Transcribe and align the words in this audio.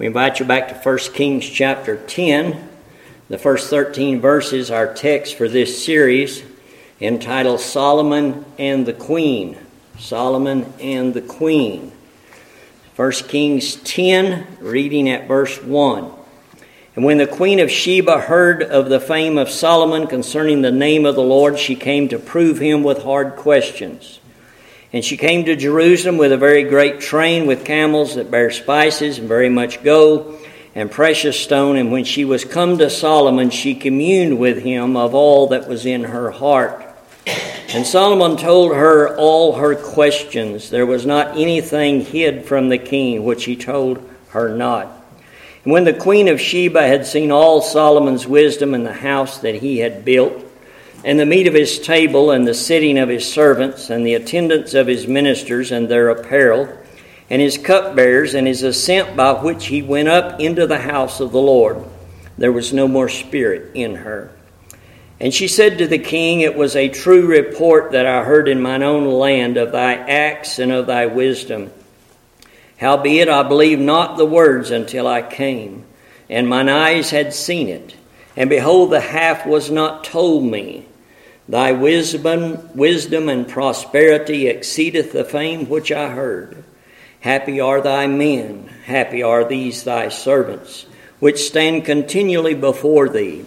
We 0.00 0.06
invite 0.06 0.40
you 0.40 0.46
back 0.46 0.68
to 0.68 0.74
1 0.74 0.98
Kings 1.12 1.46
chapter 1.46 1.94
10. 1.94 2.70
The 3.28 3.36
first 3.36 3.68
13 3.68 4.18
verses 4.18 4.70
are 4.70 4.94
text 4.94 5.34
for 5.34 5.46
this 5.46 5.84
series 5.84 6.42
entitled 7.02 7.60
Solomon 7.60 8.46
and 8.58 8.86
the 8.86 8.94
Queen. 8.94 9.58
Solomon 9.98 10.72
and 10.80 11.12
the 11.12 11.20
Queen. 11.20 11.92
1 12.96 13.12
Kings 13.28 13.76
10, 13.76 14.46
reading 14.60 15.10
at 15.10 15.28
verse 15.28 15.62
1. 15.62 16.10
And 16.96 17.04
when 17.04 17.18
the 17.18 17.26
queen 17.26 17.60
of 17.60 17.70
Sheba 17.70 18.22
heard 18.22 18.62
of 18.62 18.88
the 18.88 19.00
fame 19.00 19.36
of 19.36 19.50
Solomon 19.50 20.06
concerning 20.06 20.62
the 20.62 20.72
name 20.72 21.04
of 21.04 21.14
the 21.14 21.20
Lord, 21.20 21.58
she 21.58 21.76
came 21.76 22.08
to 22.08 22.18
prove 22.18 22.58
him 22.58 22.82
with 22.82 23.02
hard 23.02 23.36
questions. 23.36 24.19
And 24.92 25.04
she 25.04 25.16
came 25.16 25.44
to 25.44 25.54
Jerusalem 25.54 26.18
with 26.18 26.32
a 26.32 26.36
very 26.36 26.64
great 26.64 27.00
train 27.00 27.46
with 27.46 27.64
camels 27.64 28.16
that 28.16 28.30
bear 28.30 28.50
spices 28.50 29.18
and 29.18 29.28
very 29.28 29.48
much 29.48 29.84
gold 29.84 30.40
and 30.74 30.90
precious 30.90 31.38
stone. 31.38 31.76
And 31.76 31.92
when 31.92 32.04
she 32.04 32.24
was 32.24 32.44
come 32.44 32.78
to 32.78 32.90
Solomon, 32.90 33.50
she 33.50 33.74
communed 33.74 34.38
with 34.38 34.62
him 34.62 34.96
of 34.96 35.14
all 35.14 35.48
that 35.48 35.68
was 35.68 35.86
in 35.86 36.04
her 36.04 36.30
heart. 36.32 36.84
And 37.72 37.86
Solomon 37.86 38.36
told 38.36 38.74
her 38.74 39.16
all 39.16 39.54
her 39.54 39.76
questions. 39.76 40.70
There 40.70 40.86
was 40.86 41.06
not 41.06 41.36
anything 41.36 42.00
hid 42.00 42.44
from 42.44 42.68
the 42.68 42.78
king 42.78 43.24
which 43.24 43.44
he 43.44 43.54
told 43.54 44.02
her 44.30 44.48
not. 44.56 44.88
And 45.62 45.72
when 45.72 45.84
the 45.84 45.92
queen 45.92 46.26
of 46.26 46.40
Sheba 46.40 46.82
had 46.82 47.06
seen 47.06 47.30
all 47.30 47.60
Solomon's 47.60 48.26
wisdom 48.26 48.74
and 48.74 48.84
the 48.84 48.92
house 48.92 49.38
that 49.38 49.56
he 49.56 49.78
had 49.78 50.04
built, 50.04 50.49
and 51.04 51.18
the 51.18 51.26
meat 51.26 51.46
of 51.46 51.54
his 51.54 51.78
table, 51.78 52.30
and 52.30 52.46
the 52.46 52.54
sitting 52.54 52.98
of 52.98 53.08
his 53.08 53.30
servants, 53.30 53.90
and 53.90 54.06
the 54.06 54.14
attendance 54.14 54.74
of 54.74 54.86
his 54.86 55.06
ministers, 55.06 55.72
and 55.72 55.88
their 55.88 56.10
apparel, 56.10 56.68
and 57.28 57.40
his 57.40 57.56
cupbearers, 57.56 58.34
and 58.34 58.46
his 58.46 58.62
ascent 58.62 59.16
by 59.16 59.32
which 59.32 59.66
he 59.66 59.82
went 59.82 60.08
up 60.08 60.40
into 60.40 60.66
the 60.66 60.78
house 60.78 61.20
of 61.20 61.32
the 61.32 61.40
Lord. 61.40 61.84
There 62.36 62.52
was 62.52 62.72
no 62.72 62.88
more 62.88 63.08
spirit 63.08 63.70
in 63.74 63.96
her. 63.96 64.32
And 65.20 65.34
she 65.34 65.48
said 65.48 65.78
to 65.78 65.86
the 65.86 65.98
king, 65.98 66.40
It 66.40 66.56
was 66.56 66.74
a 66.74 66.88
true 66.88 67.26
report 67.26 67.92
that 67.92 68.06
I 68.06 68.24
heard 68.24 68.48
in 68.48 68.62
mine 68.62 68.82
own 68.82 69.06
land 69.06 69.58
of 69.58 69.72
thy 69.72 69.94
acts 69.94 70.58
and 70.58 70.72
of 70.72 70.86
thy 70.86 71.06
wisdom. 71.06 71.70
Howbeit 72.78 73.28
I 73.28 73.42
believed 73.42 73.82
not 73.82 74.16
the 74.16 74.24
words 74.24 74.70
until 74.70 75.06
I 75.06 75.20
came, 75.20 75.84
and 76.30 76.48
mine 76.48 76.70
eyes 76.70 77.10
had 77.10 77.34
seen 77.34 77.68
it. 77.68 77.94
And 78.36 78.48
behold, 78.48 78.90
the 78.90 79.00
half 79.00 79.46
was 79.46 79.70
not 79.70 80.04
told 80.04 80.44
me. 80.44 80.86
Thy 81.48 81.72
wisdom, 81.72 82.68
wisdom 82.76 83.28
and 83.28 83.48
prosperity 83.48 84.46
exceedeth 84.46 85.12
the 85.12 85.24
fame 85.24 85.68
which 85.68 85.90
I 85.90 86.10
heard. 86.10 86.62
Happy 87.20 87.60
are 87.60 87.80
thy 87.80 88.06
men, 88.06 88.68
happy 88.84 89.22
are 89.22 89.44
these 89.44 89.82
thy 89.82 90.08
servants, 90.08 90.86
which 91.18 91.40
stand 91.40 91.84
continually 91.84 92.54
before 92.54 93.08
thee, 93.08 93.44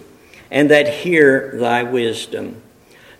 and 0.50 0.70
that 0.70 0.86
hear 0.86 1.56
thy 1.58 1.82
wisdom. 1.82 2.60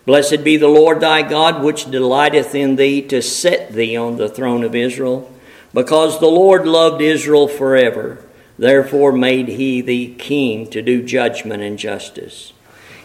Blessed 0.05 0.43
be 0.43 0.55
the 0.57 0.67
Lord 0.67 0.99
thy 0.99 1.23
God, 1.23 1.63
which 1.63 1.89
delighteth 1.89 2.53
in 2.53 2.75
thee 2.75 3.01
to 3.03 3.21
set 3.21 3.73
thee 3.73 3.97
on 3.97 4.17
the 4.17 4.29
throne 4.29 4.63
of 4.63 4.75
Israel, 4.75 5.31
because 5.73 6.19
the 6.19 6.27
Lord 6.27 6.67
loved 6.67 7.01
Israel 7.01 7.47
forever. 7.47 8.19
Therefore 8.57 9.11
made 9.11 9.47
he 9.47 9.81
thee 9.81 10.15
king 10.17 10.69
to 10.69 10.81
do 10.81 11.03
judgment 11.03 11.61
and 11.61 11.77
justice. 11.77 12.53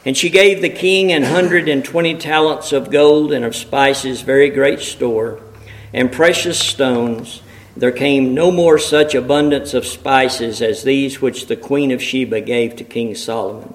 And 0.05 0.17
she 0.17 0.31
gave 0.31 0.63
the 0.63 0.71
king 0.71 1.13
an 1.13 1.25
hundred 1.25 1.69
and 1.69 1.85
twenty 1.85 2.15
talents 2.15 2.73
of 2.73 2.91
gold 2.91 3.33
and 3.33 3.45
of 3.45 3.55
spices 3.55 4.23
very 4.23 4.49
great 4.49 4.81
store, 4.81 5.41
and 5.93 6.11
precious 6.11 6.59
stones. 6.59 7.43
There 7.77 7.93
came 7.93 8.35
no 8.35 8.51
more 8.51 8.79
such 8.79 9.15
abundance 9.15 9.75
of 9.75 9.87
spices 9.87 10.63
as 10.63 10.83
these 10.83 11.21
which 11.21 11.47
the 11.47 11.57
queen 11.57 11.91
of 11.91 12.03
Sheba 12.03 12.41
gave 12.41 12.77
to 12.77 12.85
King 12.85 13.15
Solomon. 13.15 13.75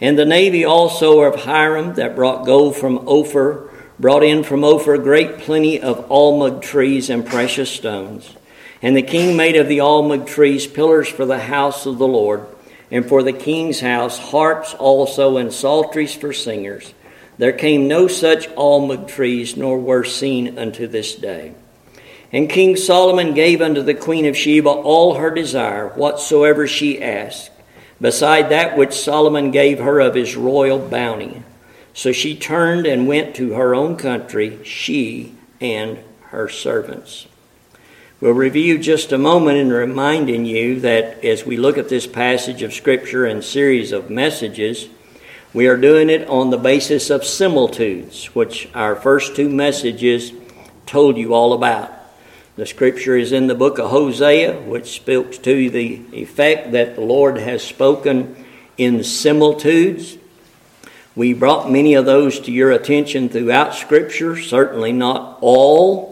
And 0.00 0.18
the 0.18 0.24
navy 0.24 0.64
also 0.64 1.20
of 1.20 1.42
Hiram 1.42 1.94
that 1.94 2.16
brought 2.16 2.46
gold 2.46 2.76
from 2.76 3.06
Ophir 3.06 3.68
brought 3.98 4.22
in 4.22 4.42
from 4.42 4.64
Ophir 4.64 4.96
great 4.96 5.38
plenty 5.38 5.80
of 5.80 6.08
almug 6.08 6.62
trees 6.62 7.10
and 7.10 7.26
precious 7.26 7.70
stones. 7.70 8.34
And 8.82 8.96
the 8.96 9.02
king 9.02 9.36
made 9.36 9.56
of 9.56 9.68
the 9.68 9.78
almug 9.78 10.26
trees 10.26 10.66
pillars 10.66 11.08
for 11.08 11.26
the 11.26 11.38
house 11.38 11.86
of 11.86 11.98
the 11.98 12.06
Lord 12.06 12.46
and 12.90 13.06
for 13.06 13.22
the 13.22 13.32
king's 13.32 13.80
house 13.80 14.18
harps 14.18 14.74
also 14.74 15.36
and 15.36 15.52
psalteries 15.52 16.14
for 16.14 16.32
singers. 16.32 16.92
There 17.38 17.52
came 17.52 17.88
no 17.88 18.08
such 18.08 18.48
almug 18.50 19.08
trees, 19.08 19.56
nor 19.56 19.78
were 19.78 20.04
seen 20.04 20.58
unto 20.58 20.86
this 20.86 21.14
day. 21.14 21.54
And 22.32 22.50
King 22.50 22.76
Solomon 22.76 23.34
gave 23.34 23.60
unto 23.60 23.82
the 23.82 23.94
queen 23.94 24.26
of 24.26 24.36
Sheba 24.36 24.68
all 24.68 25.14
her 25.14 25.30
desire, 25.30 25.88
whatsoever 25.88 26.66
she 26.66 27.02
asked, 27.02 27.50
beside 28.00 28.50
that 28.50 28.76
which 28.76 28.92
Solomon 28.92 29.50
gave 29.50 29.78
her 29.78 30.00
of 30.00 30.14
his 30.14 30.36
royal 30.36 30.78
bounty. 30.78 31.42
So 31.92 32.12
she 32.12 32.36
turned 32.36 32.86
and 32.86 33.08
went 33.08 33.34
to 33.36 33.54
her 33.54 33.74
own 33.74 33.96
country, 33.96 34.62
she 34.64 35.34
and 35.60 35.98
her 36.28 36.48
servants. 36.48 37.26
We'll 38.20 38.32
review 38.32 38.78
just 38.78 39.12
a 39.12 39.18
moment 39.18 39.56
in 39.56 39.72
reminding 39.72 40.44
you 40.44 40.80
that 40.80 41.24
as 41.24 41.46
we 41.46 41.56
look 41.56 41.78
at 41.78 41.88
this 41.88 42.06
passage 42.06 42.60
of 42.60 42.74
Scripture 42.74 43.24
and 43.24 43.42
series 43.42 43.92
of 43.92 44.10
messages, 44.10 44.90
we 45.54 45.68
are 45.68 45.78
doing 45.78 46.10
it 46.10 46.28
on 46.28 46.50
the 46.50 46.58
basis 46.58 47.08
of 47.08 47.24
similitudes, 47.24 48.26
which 48.34 48.68
our 48.74 48.94
first 48.94 49.36
two 49.36 49.48
messages 49.48 50.34
told 50.84 51.16
you 51.16 51.32
all 51.32 51.54
about. 51.54 51.90
The 52.56 52.66
Scripture 52.66 53.16
is 53.16 53.32
in 53.32 53.46
the 53.46 53.54
book 53.54 53.78
of 53.78 53.88
Hosea, 53.88 54.60
which 54.66 54.96
speaks 54.96 55.38
to 55.38 55.70
the 55.70 56.02
effect 56.12 56.72
that 56.72 56.96
the 56.96 57.00
Lord 57.00 57.38
has 57.38 57.62
spoken 57.62 58.44
in 58.76 59.02
similitudes. 59.02 60.18
We 61.16 61.32
brought 61.32 61.72
many 61.72 61.94
of 61.94 62.04
those 62.04 62.38
to 62.40 62.52
your 62.52 62.70
attention 62.70 63.30
throughout 63.30 63.74
Scripture, 63.74 64.36
certainly 64.38 64.92
not 64.92 65.38
all 65.40 66.09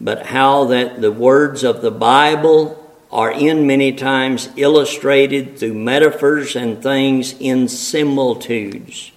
but 0.00 0.26
how 0.26 0.64
that 0.66 1.00
the 1.00 1.12
words 1.12 1.64
of 1.64 1.82
the 1.82 1.90
Bible 1.90 2.80
are 3.10 3.30
in 3.30 3.66
many 3.66 3.92
times 3.92 4.48
illustrated 4.56 5.58
through 5.58 5.74
metaphors 5.74 6.56
and 6.56 6.82
things 6.82 7.34
in 7.38 7.68
similitudes. 7.68 9.12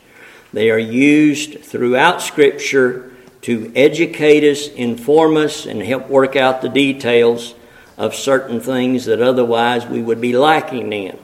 They 0.54 0.70
are 0.70 0.78
used 0.78 1.62
throughout 1.62 2.22
Scripture 2.22 3.12
to 3.42 3.72
educate 3.76 4.44
us, 4.44 4.68
inform 4.68 5.38
us, 5.38 5.66
and 5.66 5.82
help 5.82 6.10
work 6.10 6.36
out 6.36 6.62
the 6.62 6.70
details 6.70 7.56
of 7.98 8.14
certain 8.14 8.60
things 8.60 9.06
that 9.06 9.22
otherwise 9.22 9.86
we 9.88 10.02
would 10.02 10.22
be 10.22 10.38
lacking 10.38 10.94
in. 10.94 11.18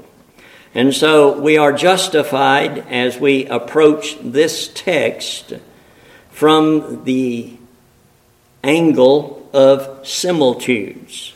And 0.74 0.94
so 0.94 1.40
we 1.40 1.58
are 1.58 1.72
justified 1.72 2.80
as 2.90 3.20
we 3.20 3.46
approach 3.46 4.18
this 4.20 4.72
text 4.74 5.54
from 6.32 7.04
the 7.04 7.56
angle 8.64 9.43
of 9.54 10.06
similitudes. 10.06 11.34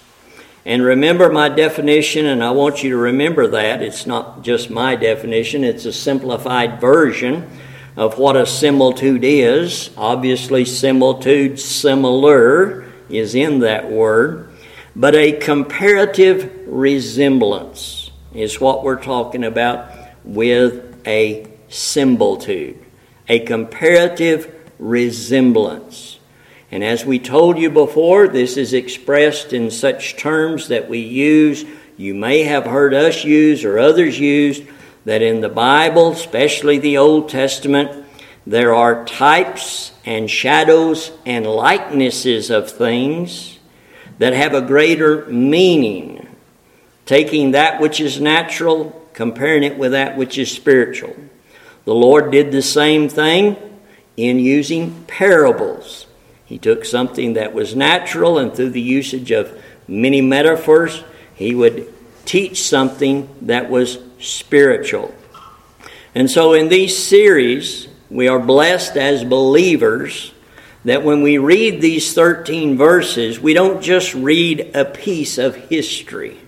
And 0.65 0.83
remember 0.83 1.31
my 1.31 1.47
definition, 1.47 2.25
and 2.25 2.43
I 2.43 2.51
want 2.51 2.83
you 2.83 2.89
to 2.89 2.97
remember 2.97 3.47
that. 3.47 3.81
It's 3.81 4.05
not 4.05 4.41
just 4.41 4.69
my 4.69 4.97
definition, 4.97 5.63
it's 5.63 5.85
a 5.85 5.93
simplified 5.93 6.81
version 6.81 7.49
of 7.95 8.17
what 8.17 8.35
a 8.35 8.45
similitude 8.45 9.23
is. 9.23 9.91
Obviously, 9.95 10.65
similitude, 10.65 11.59
similar, 11.59 12.85
is 13.09 13.33
in 13.33 13.59
that 13.59 13.89
word. 13.89 14.49
But 14.95 15.15
a 15.15 15.33
comparative 15.33 16.51
resemblance 16.67 18.11
is 18.33 18.59
what 18.59 18.83
we're 18.83 19.01
talking 19.01 19.43
about 19.43 19.89
with 20.23 21.01
a 21.07 21.47
similitude. 21.69 22.83
A 23.29 23.39
comparative 23.39 24.53
resemblance. 24.79 26.19
And 26.71 26.83
as 26.83 27.05
we 27.05 27.19
told 27.19 27.57
you 27.57 27.69
before, 27.69 28.27
this 28.27 28.57
is 28.57 28.73
expressed 28.73 29.53
in 29.53 29.71
such 29.71 30.17
terms 30.17 30.67
that 30.67 30.89
we 30.89 30.99
use, 30.99 31.65
you 31.95 32.13
may 32.13 32.43
have 32.43 32.65
heard 32.65 32.93
us 32.93 33.23
use 33.23 33.63
or 33.63 33.79
others 33.79 34.19
use, 34.19 34.61
that 35.05 35.21
in 35.21 35.39
the 35.39 35.49
Bible, 35.49 36.11
especially 36.11 36.77
the 36.77 36.97
Old 36.97 37.29
Testament, 37.29 38.05
there 38.45 38.73
are 38.75 39.05
types 39.05 39.93
and 40.05 40.29
shadows 40.29 41.11
and 41.25 41.45
likenesses 41.45 42.49
of 42.49 42.69
things 42.69 43.59
that 44.19 44.33
have 44.33 44.53
a 44.53 44.61
greater 44.61 45.25
meaning, 45.27 46.27
taking 47.05 47.51
that 47.51 47.79
which 47.79 48.01
is 48.01 48.19
natural, 48.19 49.05
comparing 49.13 49.63
it 49.63 49.77
with 49.77 49.91
that 49.93 50.17
which 50.17 50.37
is 50.37 50.51
spiritual. 50.51 51.15
The 51.85 51.95
Lord 51.95 52.31
did 52.31 52.51
the 52.51 52.61
same 52.61 53.07
thing 53.07 53.55
in 54.17 54.39
using 54.39 55.05
parables. 55.05 56.06
He 56.47 56.57
took 56.57 56.85
something 56.85 57.33
that 57.33 57.53
was 57.53 57.75
natural, 57.75 58.37
and 58.37 58.53
through 58.53 58.69
the 58.69 58.81
usage 58.81 59.31
of 59.31 59.61
many 59.87 60.21
metaphors, 60.21 61.03
he 61.35 61.53
would 61.53 61.93
teach 62.25 62.63
something 62.63 63.29
that 63.43 63.69
was 63.69 63.99
spiritual. 64.19 65.13
And 66.15 66.31
so, 66.31 66.53
in 66.53 66.69
these 66.69 66.97
series, 66.97 67.89
we 68.09 68.29
are 68.29 68.39
blessed 68.39 68.95
as 68.95 69.25
believers 69.25 70.33
that 70.85 71.03
when 71.03 71.21
we 71.21 71.37
read 71.37 71.81
these 71.81 72.13
13 72.13 72.77
verses, 72.77 73.39
we 73.39 73.53
don't 73.53 73.81
just 73.81 74.13
read 74.15 74.71
a 74.73 74.85
piece 74.85 75.37
of 75.37 75.55
history. 75.55 76.39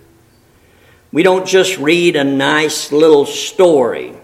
We 1.12 1.22
don't 1.22 1.46
just 1.46 1.76
read 1.76 2.16
a 2.16 2.24
nice 2.24 2.90
little 2.90 3.26
story 3.26 4.14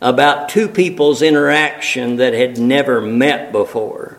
about 0.00 0.48
two 0.48 0.68
people's 0.68 1.20
interaction 1.20 2.16
that 2.16 2.32
had 2.32 2.58
never 2.58 3.00
met 3.00 3.52
before. 3.52 4.17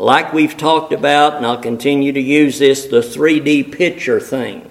Like 0.00 0.32
we've 0.32 0.56
talked 0.56 0.94
about, 0.94 1.34
and 1.34 1.44
I'll 1.44 1.60
continue 1.60 2.10
to 2.10 2.20
use 2.20 2.58
this, 2.58 2.86
the 2.86 3.02
3D 3.02 3.70
picture 3.76 4.18
thing. 4.18 4.70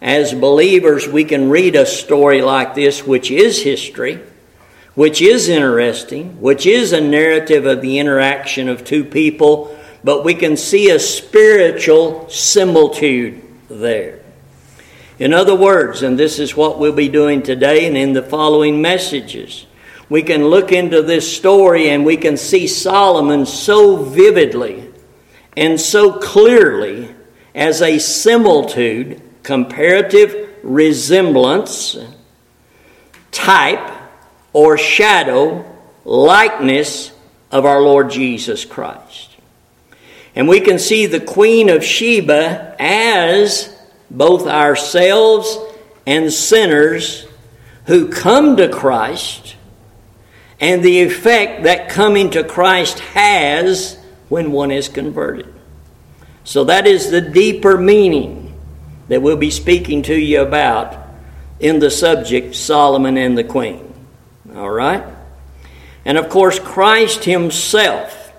As 0.00 0.32
believers, 0.32 1.06
we 1.06 1.24
can 1.24 1.50
read 1.50 1.76
a 1.76 1.84
story 1.84 2.40
like 2.40 2.74
this, 2.74 3.06
which 3.06 3.30
is 3.30 3.62
history, 3.62 4.22
which 4.94 5.20
is 5.20 5.50
interesting, 5.50 6.40
which 6.40 6.64
is 6.64 6.94
a 6.94 7.00
narrative 7.02 7.66
of 7.66 7.82
the 7.82 7.98
interaction 7.98 8.70
of 8.70 8.84
two 8.84 9.04
people, 9.04 9.78
but 10.02 10.24
we 10.24 10.32
can 10.32 10.56
see 10.56 10.88
a 10.88 10.98
spiritual 10.98 12.26
similitude 12.30 13.42
there. 13.68 14.20
In 15.18 15.34
other 15.34 15.54
words, 15.54 16.02
and 16.02 16.18
this 16.18 16.38
is 16.38 16.56
what 16.56 16.78
we'll 16.78 16.94
be 16.94 17.10
doing 17.10 17.42
today 17.42 17.86
and 17.86 17.98
in 17.98 18.14
the 18.14 18.22
following 18.22 18.80
messages, 18.80 19.66
we 20.08 20.22
can 20.22 20.44
look 20.44 20.72
into 20.72 21.02
this 21.02 21.36
story 21.36 21.90
and 21.90 22.04
we 22.04 22.16
can 22.16 22.36
see 22.36 22.66
Solomon 22.66 23.44
so 23.44 23.96
vividly 23.96 24.90
and 25.56 25.78
so 25.80 26.12
clearly 26.12 27.14
as 27.54 27.82
a 27.82 27.98
similitude, 27.98 29.20
comparative 29.42 30.48
resemblance, 30.62 31.96
type, 33.32 33.92
or 34.52 34.78
shadow, 34.78 35.64
likeness 36.04 37.12
of 37.50 37.66
our 37.66 37.80
Lord 37.80 38.10
Jesus 38.10 38.64
Christ. 38.64 39.36
And 40.34 40.48
we 40.48 40.60
can 40.60 40.78
see 40.78 41.06
the 41.06 41.20
Queen 41.20 41.68
of 41.68 41.84
Sheba 41.84 42.76
as 42.78 43.76
both 44.10 44.46
ourselves 44.46 45.58
and 46.06 46.32
sinners 46.32 47.26
who 47.86 48.08
come 48.08 48.56
to 48.56 48.68
Christ 48.68 49.56
and 50.60 50.82
the 50.82 51.02
effect 51.02 51.64
that 51.64 51.88
coming 51.88 52.30
to 52.30 52.44
Christ 52.44 52.98
has 53.00 53.98
when 54.28 54.52
one 54.52 54.70
is 54.70 54.88
converted. 54.88 55.52
So, 56.44 56.64
that 56.64 56.86
is 56.86 57.10
the 57.10 57.20
deeper 57.20 57.76
meaning 57.76 58.54
that 59.08 59.22
we'll 59.22 59.36
be 59.36 59.50
speaking 59.50 60.02
to 60.02 60.14
you 60.14 60.42
about 60.42 60.96
in 61.60 61.78
the 61.78 61.90
subject 61.90 62.54
Solomon 62.54 63.16
and 63.16 63.36
the 63.36 63.44
Queen. 63.44 63.92
All 64.54 64.70
right? 64.70 65.04
And 66.04 66.16
of 66.16 66.28
course, 66.28 66.58
Christ 66.58 67.24
Himself 67.24 68.32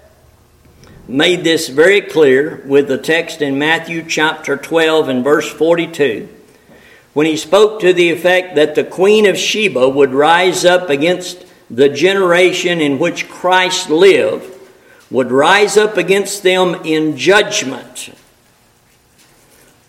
made 1.07 1.43
this 1.43 1.69
very 1.69 2.01
clear 2.01 2.61
with 2.65 2.87
the 2.87 2.97
text 2.97 3.41
in 3.41 3.57
Matthew 3.57 4.03
chapter 4.07 4.55
12 4.55 5.09
and 5.09 5.23
verse 5.23 5.51
42 5.51 6.29
when 7.13 7.25
he 7.25 7.35
spoke 7.35 7.81
to 7.81 7.91
the 7.91 8.11
effect 8.11 8.55
that 8.55 8.75
the 8.75 8.83
Queen 8.83 9.25
of 9.25 9.37
Sheba 9.37 9.89
would 9.89 10.13
rise 10.13 10.63
up 10.65 10.89
against 10.89 11.43
the 11.69 11.89
generation 11.89 12.81
in 12.81 12.99
which 12.99 13.29
Christ 13.29 13.89
lived, 13.89 14.55
would 15.11 15.31
rise 15.31 15.77
up 15.77 15.97
against 15.97 16.43
them 16.43 16.75
in 16.85 17.17
judgment 17.17 18.13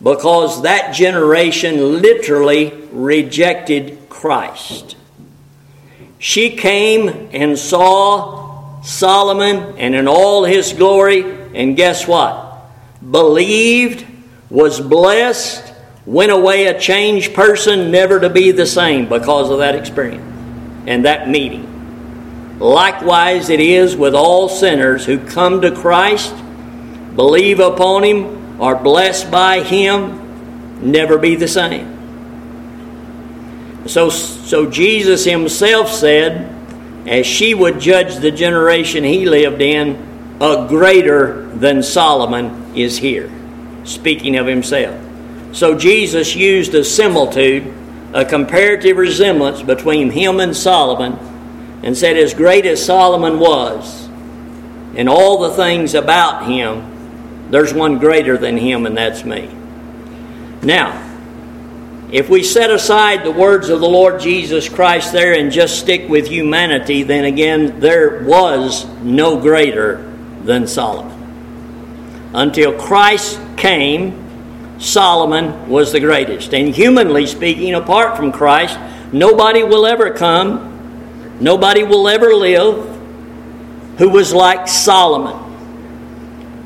because 0.02 0.62
that 0.62 0.94
generation 0.94 2.00
literally 2.00 2.72
rejected 2.90 3.98
Christ. 4.08 4.96
She 6.18 6.56
came 6.56 7.28
and 7.32 7.58
saw 7.58 8.82
Solomon 8.82 9.78
and 9.78 9.94
in 9.94 10.08
all 10.08 10.44
his 10.44 10.72
glory. 10.72 11.38
And 11.54 11.76
guess 11.76 12.06
what? 12.06 12.62
Believed, 13.10 14.06
was 14.48 14.80
blessed, 14.80 15.72
went 16.06 16.32
away 16.32 16.66
a 16.66 16.78
changed 16.78 17.34
person, 17.34 17.90
never 17.90 18.20
to 18.20 18.30
be 18.30 18.50
the 18.50 18.66
same 18.66 19.08
because 19.08 19.50
of 19.50 19.58
that 19.58 19.74
experience 19.74 20.24
and 20.86 21.04
that 21.04 21.28
meeting. 21.28 21.69
Likewise, 22.60 23.50
it 23.50 23.58
is 23.58 23.96
with 23.96 24.14
all 24.14 24.48
sinners 24.48 25.04
who 25.04 25.18
come 25.18 25.62
to 25.62 25.74
Christ, 25.74 26.32
believe 27.16 27.58
upon 27.58 28.04
Him, 28.04 28.60
are 28.60 28.76
blessed 28.76 29.30
by 29.30 29.62
Him, 29.62 30.92
never 30.92 31.18
be 31.18 31.34
the 31.34 31.48
same. 31.48 31.96
So, 33.88 34.10
so 34.10 34.70
Jesus 34.70 35.24
Himself 35.24 35.90
said, 35.90 36.54
as 37.06 37.26
she 37.26 37.54
would 37.54 37.80
judge 37.80 38.16
the 38.16 38.30
generation 38.30 39.04
he 39.04 39.26
lived 39.26 39.62
in, 39.62 39.96
a 40.40 40.66
greater 40.68 41.46
than 41.48 41.82
Solomon 41.82 42.76
is 42.76 42.98
here. 42.98 43.30
Speaking 43.84 44.36
of 44.36 44.46
himself. 44.46 45.00
So 45.52 45.76
Jesus 45.76 46.36
used 46.36 46.74
a 46.74 46.84
similitude, 46.84 47.72
a 48.12 48.24
comparative 48.24 48.96
resemblance 48.96 49.62
between 49.62 50.10
him 50.10 50.40
and 50.40 50.56
Solomon, 50.56 51.18
and 51.82 51.96
said, 51.96 52.16
As 52.16 52.34
great 52.34 52.66
as 52.66 52.84
Solomon 52.84 53.38
was, 53.38 54.08
and 54.96 55.08
all 55.08 55.40
the 55.40 55.50
things 55.50 55.94
about 55.94 56.46
him, 56.46 57.48
there's 57.50 57.74
one 57.74 57.98
greater 57.98 58.36
than 58.36 58.56
him, 58.56 58.86
and 58.86 58.96
that's 58.96 59.24
me. 59.24 59.50
Now, 60.62 61.06
if 62.12 62.28
we 62.28 62.42
set 62.42 62.70
aside 62.70 63.24
the 63.24 63.30
words 63.30 63.68
of 63.68 63.80
the 63.80 63.88
Lord 63.88 64.20
Jesus 64.20 64.68
Christ 64.68 65.12
there 65.12 65.34
and 65.34 65.52
just 65.52 65.78
stick 65.78 66.08
with 66.08 66.26
humanity, 66.26 67.04
then 67.04 67.24
again, 67.24 67.78
there 67.80 68.24
was 68.24 68.84
no 69.00 69.40
greater 69.40 70.02
than 70.42 70.66
Solomon. 70.66 71.16
Until 72.34 72.72
Christ 72.78 73.40
came, 73.56 74.78
Solomon 74.80 75.68
was 75.68 75.92
the 75.92 76.00
greatest. 76.00 76.52
And 76.52 76.74
humanly 76.74 77.26
speaking, 77.26 77.74
apart 77.74 78.16
from 78.16 78.32
Christ, 78.32 78.78
nobody 79.12 79.62
will 79.62 79.86
ever 79.86 80.10
come, 80.10 80.69
nobody 81.40 81.82
will 81.82 82.08
ever 82.08 82.34
live 82.34 82.86
who 83.98 84.08
was 84.08 84.32
like 84.32 84.68
Solomon. 84.68 85.36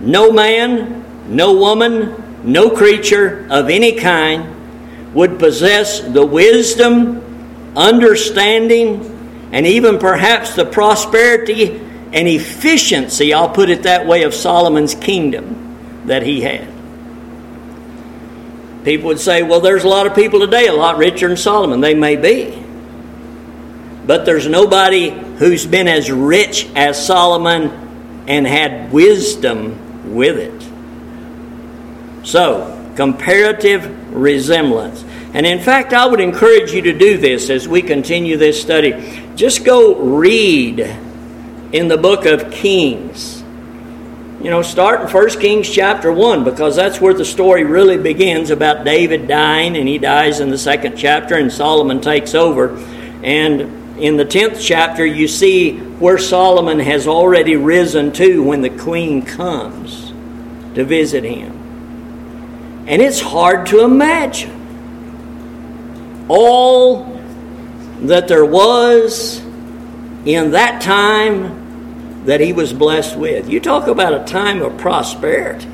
No 0.00 0.30
man, 0.30 1.04
no 1.34 1.54
woman, 1.54 2.42
no 2.44 2.70
creature 2.70 3.46
of 3.50 3.70
any 3.70 3.92
kind 3.92 5.14
would 5.14 5.38
possess 5.38 6.00
the 6.00 6.24
wisdom, 6.24 7.72
understanding, 7.76 9.10
and 9.52 9.66
even 9.66 9.98
perhaps 9.98 10.54
the 10.54 10.64
prosperity 10.64 11.80
and 12.12 12.28
efficiency, 12.28 13.34
I'll 13.34 13.48
put 13.48 13.70
it 13.70 13.84
that 13.84 14.06
way, 14.06 14.22
of 14.22 14.34
Solomon's 14.34 14.94
kingdom 14.94 16.04
that 16.06 16.22
he 16.22 16.40
had. 16.40 16.68
People 18.84 19.08
would 19.08 19.20
say, 19.20 19.42
well, 19.42 19.60
there's 19.60 19.84
a 19.84 19.88
lot 19.88 20.06
of 20.06 20.14
people 20.14 20.40
today 20.40 20.66
a 20.66 20.72
lot 20.72 20.98
richer 20.98 21.26
than 21.26 21.36
Solomon. 21.36 21.80
They 21.80 21.94
may 21.94 22.16
be. 22.16 22.63
But 24.06 24.26
there's 24.26 24.46
nobody 24.46 25.10
who's 25.10 25.66
been 25.66 25.88
as 25.88 26.10
rich 26.10 26.68
as 26.74 27.04
Solomon 27.04 28.24
and 28.26 28.46
had 28.46 28.92
wisdom 28.92 30.14
with 30.14 30.36
it. 30.38 32.26
So, 32.26 32.92
comparative 32.96 34.14
resemblance. 34.14 35.04
And 35.34 35.44
in 35.44 35.60
fact, 35.60 35.92
I 35.92 36.06
would 36.06 36.20
encourage 36.20 36.72
you 36.72 36.82
to 36.82 36.92
do 36.92 37.18
this 37.18 37.50
as 37.50 37.66
we 37.66 37.82
continue 37.82 38.36
this 38.36 38.60
study. 38.60 39.22
Just 39.34 39.64
go 39.64 39.96
read 39.96 40.80
in 41.72 41.88
the 41.88 41.98
book 41.98 42.24
of 42.24 42.52
Kings. 42.52 43.42
You 44.40 44.50
know, 44.50 44.62
start 44.62 45.00
in 45.00 45.08
1 45.08 45.40
Kings 45.40 45.68
chapter 45.68 46.12
1 46.12 46.44
because 46.44 46.76
that's 46.76 47.00
where 47.00 47.14
the 47.14 47.24
story 47.24 47.64
really 47.64 47.96
begins 47.96 48.50
about 48.50 48.84
David 48.84 49.26
dying, 49.26 49.76
and 49.76 49.88
he 49.88 49.98
dies 49.98 50.40
in 50.40 50.50
the 50.50 50.58
second 50.58 50.96
chapter, 50.96 51.34
and 51.34 51.50
Solomon 51.50 52.00
takes 52.00 52.34
over. 52.34 52.76
And 53.22 53.83
in 53.98 54.16
the 54.16 54.24
10th 54.24 54.60
chapter, 54.60 55.06
you 55.06 55.28
see 55.28 55.78
where 55.78 56.18
Solomon 56.18 56.80
has 56.80 57.06
already 57.06 57.56
risen 57.56 58.12
to 58.12 58.42
when 58.42 58.60
the 58.60 58.70
queen 58.70 59.22
comes 59.22 60.12
to 60.74 60.84
visit 60.84 61.22
him. 61.22 61.52
And 62.86 63.00
it's 63.00 63.20
hard 63.20 63.66
to 63.68 63.84
imagine 63.84 64.54
all 66.28 67.04
that 68.00 68.26
there 68.28 68.44
was 68.44 69.40
in 70.24 70.50
that 70.50 70.82
time 70.82 72.24
that 72.24 72.40
he 72.40 72.52
was 72.52 72.72
blessed 72.72 73.16
with. 73.16 73.48
You 73.48 73.60
talk 73.60 73.86
about 73.86 74.12
a 74.12 74.24
time 74.24 74.60
of 74.62 74.76
prosperity, 74.76 75.68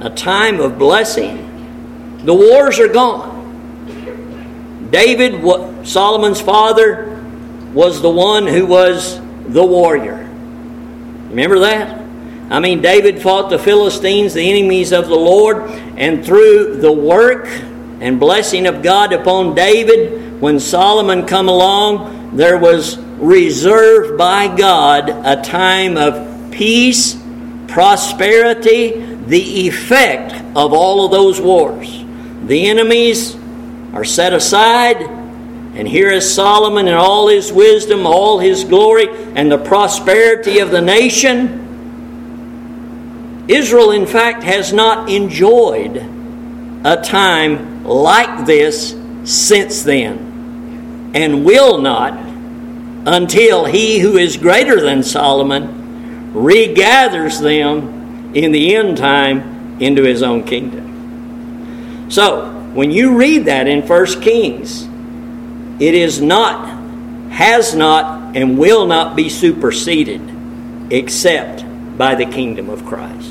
a 0.00 0.10
time 0.10 0.60
of 0.60 0.78
blessing. 0.78 2.18
The 2.24 2.34
wars 2.34 2.78
are 2.78 2.88
gone. 2.88 3.32
David, 4.90 5.42
Solomon's 5.86 6.40
father, 6.40 7.13
was 7.74 8.00
the 8.00 8.10
one 8.10 8.46
who 8.46 8.64
was 8.64 9.20
the 9.46 9.64
warrior. 9.64 10.16
Remember 11.28 11.58
that? 11.60 12.00
I 12.50 12.60
mean, 12.60 12.80
David 12.80 13.20
fought 13.20 13.50
the 13.50 13.58
Philistines, 13.58 14.34
the 14.34 14.48
enemies 14.48 14.92
of 14.92 15.08
the 15.08 15.16
Lord, 15.16 15.62
and 15.96 16.24
through 16.24 16.76
the 16.76 16.92
work 16.92 17.46
and 18.00 18.20
blessing 18.20 18.66
of 18.66 18.82
God 18.82 19.12
upon 19.12 19.54
David, 19.54 20.40
when 20.40 20.60
Solomon 20.60 21.26
come 21.26 21.48
along, 21.48 22.36
there 22.36 22.58
was 22.58 22.98
reserved 22.98 24.18
by 24.18 24.54
God 24.54 25.08
a 25.08 25.42
time 25.42 25.96
of 25.96 26.52
peace, 26.52 27.20
prosperity, 27.66 28.92
the 29.26 29.66
effect 29.66 30.34
of 30.54 30.72
all 30.72 31.06
of 31.06 31.10
those 31.10 31.40
wars. 31.40 32.04
The 32.44 32.66
enemies 32.68 33.34
are 33.94 34.04
set 34.04 34.32
aside. 34.32 35.23
And 35.74 35.88
here 35.88 36.10
is 36.10 36.32
Solomon 36.32 36.86
in 36.86 36.94
all 36.94 37.28
his 37.28 37.52
wisdom, 37.52 38.06
all 38.06 38.38
his 38.38 38.62
glory, 38.62 39.08
and 39.34 39.50
the 39.50 39.58
prosperity 39.58 40.60
of 40.60 40.70
the 40.70 40.80
nation. 40.80 41.60
Israel, 43.48 43.90
in 43.90 44.06
fact, 44.06 44.44
has 44.44 44.72
not 44.72 45.10
enjoyed 45.10 45.96
a 46.84 47.02
time 47.02 47.84
like 47.84 48.46
this 48.46 48.96
since 49.24 49.82
then, 49.82 51.12
and 51.14 51.44
will 51.44 51.78
not 51.78 52.12
until 53.06 53.64
he 53.64 53.98
who 53.98 54.16
is 54.16 54.36
greater 54.36 54.80
than 54.80 55.02
Solomon 55.02 56.32
regathers 56.32 57.40
them 57.40 58.32
in 58.34 58.52
the 58.52 58.74
end 58.76 58.96
time 58.96 59.76
into 59.80 60.02
his 60.02 60.22
own 60.22 60.44
kingdom. 60.44 62.10
So, 62.10 62.50
when 62.74 62.90
you 62.90 63.16
read 63.16 63.44
that 63.46 63.66
in 63.66 63.86
1 63.86 64.06
Kings, 64.20 64.88
it 65.80 65.94
is 65.94 66.20
not, 66.20 66.68
has 67.30 67.74
not, 67.74 68.36
and 68.36 68.58
will 68.58 68.86
not 68.86 69.16
be 69.16 69.28
superseded 69.28 70.20
except 70.90 71.64
by 71.96 72.14
the 72.14 72.26
kingdom 72.26 72.70
of 72.70 72.84
Christ. 72.84 73.30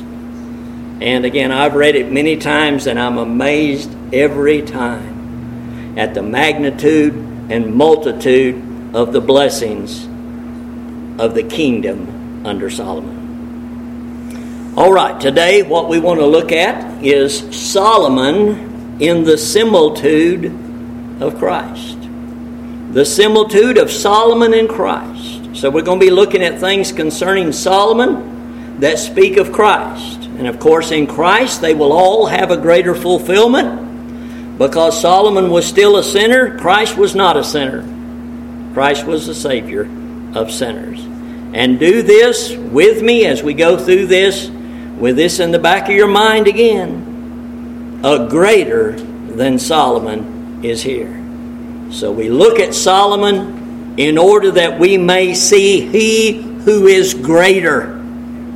And 1.02 1.26
again, 1.26 1.52
I've 1.52 1.76
read 1.76 1.96
it 1.96 2.12
many 2.12 2.38
times 2.38 2.88
and 2.88 3.00
I'm 3.00 3.18
amazed 3.18 3.94
every 4.14 4.62
time 4.62 5.98
at 5.98 6.14
the 6.14 6.22
magnitude 6.22 7.14
and 7.50 7.76
multitude 7.76 8.96
of 8.96 9.12
the 9.12 9.22
blessings 9.22 10.06
of 11.20 11.36
the 11.36 11.44
kingdom 11.44 12.46
under 12.46 12.70
Solomon. 12.70 14.74
All 14.76 14.92
right, 14.92 15.20
today 15.20 15.62
what 15.62 15.90
we 15.90 16.00
want 16.00 16.20
to 16.20 16.26
look 16.26 16.52
at 16.52 17.04
is 17.04 17.40
Solomon 17.56 19.00
in 19.00 19.24
the 19.24 19.38
similitude 19.38 20.46
of 21.22 21.38
Christ. 21.38 21.98
The 22.94 23.06
similitude 23.06 23.78
of 23.78 23.92
Solomon 23.92 24.54
in 24.54 24.68
Christ. 24.68 25.56
So 25.56 25.70
we're 25.70 25.82
going 25.82 26.00
to 26.00 26.06
be 26.06 26.12
looking 26.12 26.44
at 26.44 26.60
things 26.60 26.92
concerning 26.92 27.52
Solomon 27.52 28.80
that 28.80 29.00
speak 29.00 29.38
of 29.38 29.52
Christ. 29.52 30.24
And 30.38 30.48
of 30.48 30.60
course, 30.60 30.92
in 30.92 31.08
Christ, 31.08 31.62
they 31.62 31.74
will 31.74 31.92
all 31.92 32.28
have 32.28 32.52
a 32.52 32.58
greater 32.58 32.94
fulfillment 32.94 34.58
because 34.58 35.00
Solomon 35.02 35.50
was 35.50 35.66
still 35.66 35.98
a 35.98 36.04
sinner, 36.04 36.58
Christ 36.60 36.96
was 36.96 37.16
not 37.16 37.36
a 37.38 37.44
sinner. 37.44 37.82
Christ 38.74 39.06
was 39.06 39.26
the 39.26 39.36
Savior 39.36 39.90
of 40.36 40.52
sinners. 40.52 41.00
And 41.54 41.80
do 41.80 42.02
this 42.02 42.56
with 42.56 43.02
me 43.02 43.26
as 43.26 43.44
we 43.44 43.54
go 43.54 43.78
through 43.78 44.08
this, 44.08 44.50
with 44.98 45.16
this 45.16 45.40
in 45.40 45.52
the 45.52 45.60
back 45.60 45.90
of 45.90 45.96
your 45.96 46.08
mind 46.08 46.48
again. 46.48 48.02
A 48.04 48.28
greater 48.28 48.92
than 48.92 49.60
Solomon 49.60 50.64
is 50.64 50.82
here. 50.82 51.23
So 51.94 52.12
we 52.12 52.28
look 52.28 52.60
at 52.60 52.74
Solomon 52.74 53.94
in 53.98 54.18
order 54.18 54.50
that 54.50 54.80
we 54.80 54.98
may 54.98 55.36
see 55.36 55.82
he 55.82 56.42
who 56.42 56.88
is 56.88 57.14
greater 57.14 57.94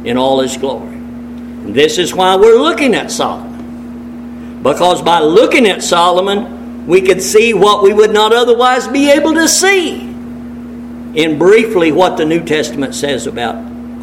in 0.03 0.17
all 0.17 0.39
his 0.39 0.58
glory. 0.58 0.96
And 0.96 1.75
this 1.75 2.00
is 2.00 2.15
why 2.15 2.36
we're 2.36 2.58
looking 2.58 2.96
at 2.96 3.12
Solomon. 3.12 4.63
Because 4.63 5.03
by 5.03 5.20
looking 5.20 5.67
at 5.67 5.84
Solomon, 5.84 6.88
we 6.88 7.01
could 7.01 7.22
see 7.22 7.53
what 7.53 7.84
we 7.84 7.94
would 7.94 8.12
not 8.12 8.34
otherwise 8.34 8.88
be 8.88 9.12
able 9.12 9.36
to 9.36 9.48
see 9.48 10.00
in 10.00 11.38
briefly 11.38 11.91
what 11.91 12.17
the 12.17 12.25
New 12.25 12.44
Testament 12.44 12.96
says 12.96 13.27
about 13.27 13.56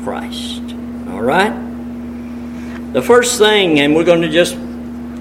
Christ. 0.05 0.62
All 1.09 1.23
right? 1.23 1.53
The 2.93 3.03
first 3.03 3.38
thing, 3.38 3.81
and 3.81 3.97
we're 3.97 4.05
going 4.05 4.23
to 4.23 4.31
just 4.31 4.57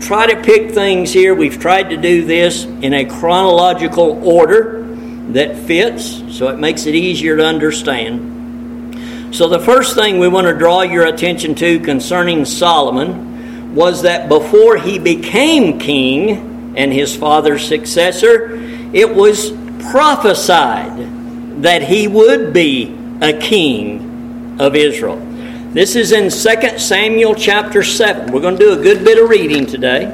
try 0.04 0.28
to 0.28 0.42
pick 0.42 0.72
things 0.72 1.12
here. 1.12 1.34
We've 1.34 1.60
tried 1.60 1.90
to 1.90 1.98
do 1.98 2.26
this 2.26 2.66
in 2.66 2.94
a 2.94 3.06
chronological 3.06 4.28
order 4.28 4.84
that 5.30 5.56
fits, 5.58 6.24
so 6.38 6.50
it 6.50 6.60
makes 6.60 6.86
it 6.86 6.96
easier 6.96 7.38
to 7.38 7.46
understand. 7.46 9.36
So, 9.36 9.48
the 9.48 9.60
first 9.60 9.96
thing 9.96 10.20
we 10.20 10.28
want 10.28 10.48
to 10.48 10.54
draw 10.54 10.82
your 10.82 11.06
attention 11.06 11.56
to 11.56 11.80
concerning 11.80 12.46
Solomon 12.46 13.74
was 13.74 14.04
that 14.04 14.30
before 14.30 14.78
he 14.78 15.00
became 15.00 15.80
king 15.80 16.76
and 16.78 16.94
his 16.94 17.16
father's 17.16 17.66
successor, 17.68 18.52
it 18.94 19.16
was 19.16 19.52
prophesied 19.90 21.64
that 21.64 21.82
he 21.82 22.08
would 22.08 22.54
be 22.54 22.96
a 23.22 23.34
king 23.34 24.58
of 24.60 24.76
Israel. 24.76 25.33
This 25.74 25.96
is 25.96 26.12
in 26.12 26.30
2 26.30 26.78
Samuel 26.78 27.34
chapter 27.34 27.82
7. 27.82 28.32
We're 28.32 28.42
going 28.42 28.58
to 28.58 28.64
do 28.64 28.80
a 28.80 28.84
good 28.84 29.04
bit 29.04 29.18
of 29.18 29.28
reading 29.28 29.66
today 29.66 30.06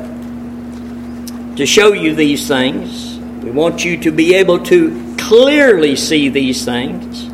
to 1.58 1.66
show 1.66 1.92
you 1.92 2.16
these 2.16 2.48
things. 2.48 3.20
We 3.44 3.52
want 3.52 3.84
you 3.84 3.98
to 3.98 4.10
be 4.10 4.36
able 4.36 4.60
to 4.64 5.16
clearly 5.18 5.98
see 5.98 6.30
these 6.30 6.64
things. 6.64 7.28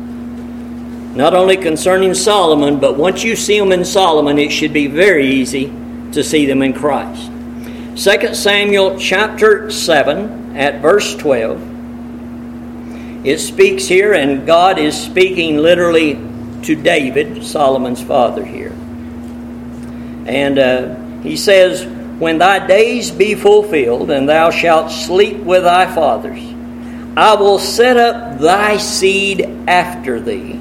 Not 1.16 1.34
only 1.34 1.56
concerning 1.56 2.14
Solomon, 2.14 2.80
but 2.80 2.98
once 2.98 3.22
you 3.22 3.36
see 3.36 3.60
them 3.60 3.70
in 3.70 3.84
Solomon, 3.84 4.38
it 4.38 4.50
should 4.50 4.72
be 4.72 4.88
very 4.88 5.28
easy 5.28 5.72
to 6.10 6.24
see 6.24 6.46
them 6.46 6.62
in 6.62 6.72
Christ. 6.72 7.30
2 7.94 8.34
Samuel 8.34 8.98
chapter 8.98 9.70
7 9.70 10.56
at 10.56 10.82
verse 10.82 11.14
12 11.14 11.76
it 13.26 13.38
speaks 13.38 13.86
here, 13.88 14.14
and 14.14 14.46
God 14.46 14.78
is 14.78 14.96
speaking 14.96 15.56
literally 15.56 16.14
to 16.66 16.74
David, 16.74 17.44
Solomon's 17.44 18.02
father, 18.02 18.44
here. 18.44 18.72
And 20.26 20.58
uh, 20.58 20.96
he 21.20 21.36
says, 21.36 21.86
When 22.18 22.38
thy 22.38 22.66
days 22.66 23.12
be 23.12 23.36
fulfilled, 23.36 24.10
and 24.10 24.28
thou 24.28 24.50
shalt 24.50 24.90
sleep 24.90 25.36
with 25.38 25.62
thy 25.62 25.92
fathers, 25.94 26.40
I 27.16 27.36
will 27.36 27.60
set 27.60 27.96
up 27.96 28.40
thy 28.40 28.78
seed 28.78 29.42
after 29.68 30.20
thee, 30.20 30.54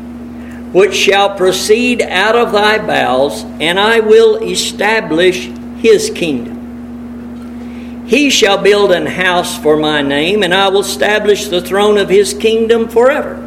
which 0.72 0.94
shall 0.94 1.36
proceed 1.36 2.04
out 2.04 2.36
of 2.36 2.52
thy 2.52 2.78
bowels, 2.78 3.44
and 3.60 3.80
I 3.80 4.00
will 4.00 4.38
establish 4.44 5.48
his 5.80 6.12
kingdom. 6.12 8.06
He 8.08 8.30
shall 8.30 8.62
build 8.62 8.92
an 8.92 9.08
house 9.08 9.58
for 9.58 9.76
my 9.76 10.04
name, 10.04 10.44
and 10.44 10.54
I 10.54 10.70
will 10.70 10.82
establish 10.82 11.48
the 11.48 11.62
throne 11.62 11.98
of 11.98 12.10
his 12.10 12.36
kingdom 12.36 12.88
forever. 12.90 13.45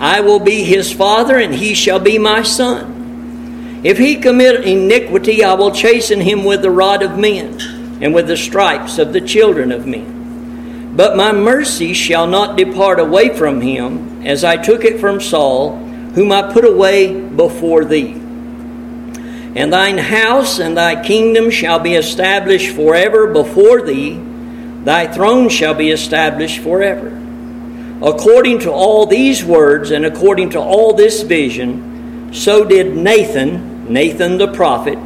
I 0.00 0.20
will 0.22 0.40
be 0.40 0.64
his 0.64 0.90
father, 0.90 1.36
and 1.38 1.54
he 1.54 1.74
shall 1.74 2.00
be 2.00 2.18
my 2.18 2.42
son. 2.42 3.80
If 3.84 3.98
he 3.98 4.16
commit 4.16 4.64
iniquity, 4.64 5.44
I 5.44 5.52
will 5.54 5.72
chasten 5.72 6.20
him 6.20 6.42
with 6.44 6.62
the 6.62 6.70
rod 6.70 7.02
of 7.02 7.18
men, 7.18 7.60
and 8.02 8.14
with 8.14 8.26
the 8.26 8.36
stripes 8.36 8.98
of 8.98 9.12
the 9.12 9.20
children 9.20 9.70
of 9.70 9.86
men. 9.86 10.92
But 10.96 11.16
my 11.16 11.32
mercy 11.32 11.92
shall 11.92 12.26
not 12.26 12.56
depart 12.56 12.98
away 12.98 13.36
from 13.36 13.60
him, 13.60 14.26
as 14.26 14.42
I 14.42 14.56
took 14.56 14.84
it 14.84 15.00
from 15.00 15.20
Saul, 15.20 15.76
whom 16.14 16.32
I 16.32 16.50
put 16.50 16.64
away 16.64 17.20
before 17.20 17.84
thee. 17.84 18.12
And 19.54 19.72
thine 19.72 19.98
house 19.98 20.58
and 20.58 20.76
thy 20.76 21.02
kingdom 21.04 21.50
shall 21.50 21.78
be 21.78 21.94
established 21.94 22.74
forever 22.74 23.26
before 23.26 23.82
thee, 23.82 24.18
thy 24.84 25.06
throne 25.06 25.50
shall 25.50 25.74
be 25.74 25.90
established 25.90 26.60
forever. 26.60 27.10
According 28.02 28.60
to 28.60 28.72
all 28.72 29.04
these 29.04 29.44
words 29.44 29.90
and 29.90 30.06
according 30.06 30.50
to 30.50 30.60
all 30.60 30.94
this 30.94 31.22
vision, 31.22 32.32
so 32.32 32.64
did 32.64 32.96
Nathan, 32.96 33.92
Nathan 33.92 34.38
the 34.38 34.52
prophet, 34.52 34.98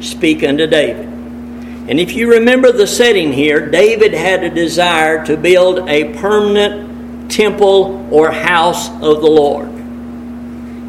speak 0.00 0.44
unto 0.44 0.66
David. 0.66 1.06
And 1.06 1.98
if 1.98 2.12
you 2.12 2.30
remember 2.30 2.70
the 2.70 2.86
setting 2.86 3.32
here, 3.32 3.68
David 3.68 4.14
had 4.14 4.44
a 4.44 4.50
desire 4.50 5.24
to 5.26 5.36
build 5.36 5.88
a 5.88 6.14
permanent 6.14 7.30
temple 7.32 8.06
or 8.12 8.30
house 8.30 8.88
of 8.90 9.20
the 9.20 9.30
Lord. 9.30 9.68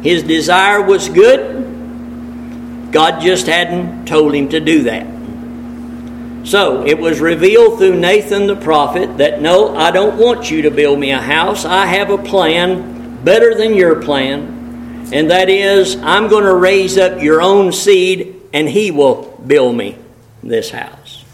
His 0.04 0.22
desire 0.22 0.82
was 0.82 1.08
good, 1.08 1.62
God 2.92 3.20
just 3.20 3.46
hadn't 3.46 4.06
told 4.06 4.34
him 4.34 4.50
to 4.50 4.60
do 4.60 4.82
that. 4.84 5.06
So 6.44 6.84
it 6.84 6.98
was 6.98 7.20
revealed 7.20 7.78
through 7.78 8.00
Nathan 8.00 8.46
the 8.46 8.56
prophet 8.56 9.18
that 9.18 9.40
no, 9.40 9.76
I 9.76 9.92
don't 9.92 10.18
want 10.18 10.50
you 10.50 10.62
to 10.62 10.70
build 10.70 10.98
me 10.98 11.12
a 11.12 11.20
house. 11.20 11.64
I 11.64 11.86
have 11.86 12.10
a 12.10 12.18
plan 12.18 13.22
better 13.24 13.54
than 13.54 13.74
your 13.74 14.02
plan, 14.02 15.08
and 15.12 15.30
that 15.30 15.48
is 15.48 15.96
I'm 15.96 16.28
going 16.28 16.44
to 16.44 16.54
raise 16.54 16.98
up 16.98 17.22
your 17.22 17.40
own 17.40 17.72
seed 17.72 18.40
and 18.52 18.68
he 18.68 18.90
will 18.90 19.40
build 19.46 19.76
me 19.76 19.96
this 20.42 20.70
house. 20.70 21.24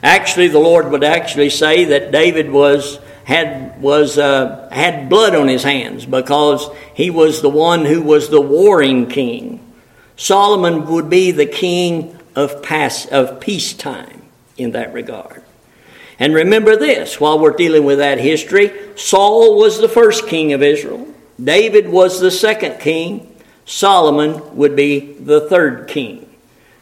Actually, 0.00 0.48
the 0.48 0.60
Lord 0.60 0.90
would 0.90 1.04
actually 1.04 1.50
say 1.50 1.84
that 1.86 2.12
David 2.12 2.50
was 2.50 3.00
had 3.24 3.80
was 3.82 4.16
uh, 4.16 4.68
had 4.70 5.08
blood 5.08 5.34
on 5.34 5.48
his 5.48 5.64
hands 5.64 6.06
because 6.06 6.68
he 6.94 7.10
was 7.10 7.42
the 7.42 7.48
one 7.48 7.84
who 7.84 8.00
was 8.00 8.28
the 8.28 8.40
warring 8.40 9.08
king. 9.08 9.58
Solomon 10.16 10.86
would 10.86 11.10
be 11.10 11.32
the 11.32 11.46
king 11.46 12.16
of, 12.36 12.62
pass, 12.62 13.06
of 13.06 13.40
peacetime 13.40 14.21
in 14.62 14.72
that 14.72 14.92
regard. 14.92 15.42
And 16.18 16.34
remember 16.34 16.76
this 16.76 17.20
while 17.20 17.38
we're 17.38 17.56
dealing 17.56 17.84
with 17.84 17.98
that 17.98 18.18
history 18.18 18.72
Saul 18.96 19.58
was 19.58 19.80
the 19.80 19.88
first 19.88 20.28
king 20.28 20.52
of 20.52 20.62
Israel, 20.62 21.08
David 21.42 21.88
was 21.88 22.20
the 22.20 22.30
second 22.30 22.78
king, 22.80 23.34
Solomon 23.64 24.56
would 24.56 24.76
be 24.76 25.14
the 25.14 25.40
third 25.48 25.88
king. 25.88 26.28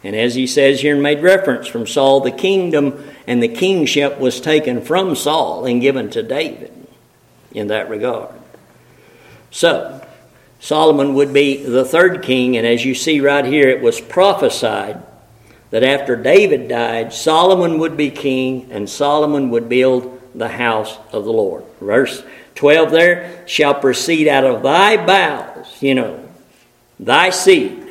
And 0.02 0.16
as 0.16 0.34
he 0.34 0.46
says 0.46 0.80
here 0.80 0.94
and 0.94 1.02
made 1.02 1.22
reference 1.22 1.66
from 1.66 1.86
Saul, 1.86 2.20
the 2.20 2.30
kingdom 2.30 3.04
and 3.26 3.42
the 3.42 3.48
kingship 3.48 4.18
was 4.18 4.40
taken 4.40 4.80
from 4.80 5.14
Saul 5.14 5.66
and 5.66 5.80
given 5.80 6.10
to 6.10 6.22
David 6.22 6.72
in 7.52 7.68
that 7.68 7.90
regard. 7.90 8.34
So, 9.50 10.04
Solomon 10.58 11.14
would 11.14 11.32
be 11.32 11.64
the 11.64 11.84
third 11.84 12.22
king, 12.22 12.56
and 12.56 12.66
as 12.66 12.84
you 12.84 12.94
see 12.94 13.20
right 13.20 13.44
here, 13.44 13.68
it 13.68 13.80
was 13.80 14.00
prophesied 14.00 15.02
that 15.70 15.82
after 15.84 16.16
David 16.16 16.68
died, 16.68 17.12
Solomon 17.12 17.78
would 17.78 17.96
be 17.96 18.10
king, 18.10 18.68
and 18.70 18.88
Solomon 18.88 19.50
would 19.50 19.68
build 19.68 20.20
the 20.34 20.48
house 20.48 20.96
of 21.12 21.24
the 21.24 21.32
Lord. 21.32 21.64
Verse 21.80 22.24
12 22.56 22.90
there 22.90 23.44
shall 23.46 23.74
proceed 23.74 24.28
out 24.28 24.44
of 24.44 24.62
thy 24.62 24.96
bowels, 25.04 25.80
you 25.80 25.94
know, 25.94 26.28
thy 26.98 27.30
seed. 27.30 27.86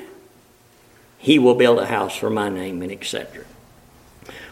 He 1.17 1.39
will 1.39 1.55
build 1.55 1.79
a 1.79 1.85
house 1.85 2.15
for 2.15 2.29
my 2.29 2.49
name, 2.49 2.81
and 2.81 2.91
etc. 2.91 3.45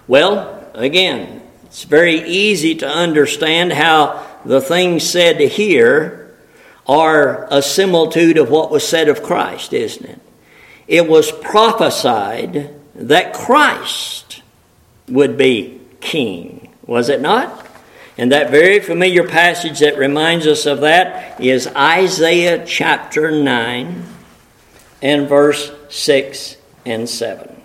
Well, 0.07 0.69
again, 0.73 1.41
it's 1.65 1.83
very 1.83 2.21
easy 2.27 2.75
to 2.75 2.87
understand 2.87 3.73
how 3.73 4.25
the 4.45 4.61
things 4.61 5.09
said 5.09 5.39
here 5.39 6.35
are 6.87 7.47
a 7.51 7.61
similitude 7.61 8.37
of 8.37 8.49
what 8.49 8.71
was 8.71 8.87
said 8.87 9.09
of 9.09 9.21
Christ, 9.21 9.73
isn't 9.73 10.05
it? 10.05 10.19
It 10.87 11.07
was 11.07 11.31
prophesied 11.31 12.73
that 12.97 13.33
Christ 13.33 14.41
would 15.07 15.37
be 15.37 15.79
king, 16.01 16.73
was 16.85 17.09
it 17.09 17.21
not? 17.21 17.65
And 18.17 18.31
that 18.31 18.49
very 18.49 18.79
familiar 18.79 19.27
passage 19.27 19.79
that 19.79 19.97
reminds 19.97 20.47
us 20.47 20.65
of 20.65 20.81
that 20.81 21.39
is 21.39 21.67
Isaiah 21.67 22.65
chapter 22.65 23.29
9 23.31 24.03
and 25.03 25.29
verse 25.29 25.71
6 25.89 26.57
and 26.85 27.07
7. 27.07 27.61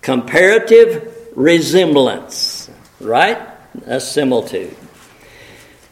Comparative 0.00 1.12
resemblance, 1.34 2.70
right? 3.00 3.38
A 3.84 4.00
similitude. 4.00 4.74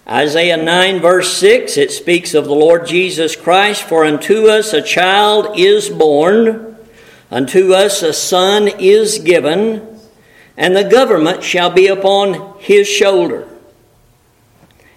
Isaiah 0.07 0.59
9, 0.59 1.01
verse 1.01 1.35
6, 1.39 1.79
it 1.79 1.91
speaks 1.91 2.35
of 2.35 2.45
the 2.45 2.55
Lord 2.55 2.87
Jesus 2.87 3.37
Christ 3.37 3.85
For 3.85 4.05
unto 4.05 4.49
us 4.49 4.75
a 4.75 4.83
child 4.83 5.59
is 5.59 5.89
born, 5.89 6.77
unto 7.31 7.73
us 7.73 8.03
a 8.03 8.13
son 8.13 8.69
is 8.79 9.19
given, 9.19 9.99
and 10.59 10.77
the 10.77 10.85
government 10.85 11.43
shall 11.43 11.71
be 11.71 11.87
upon 11.87 12.59
his 12.59 12.87
shoulder. 12.87 13.49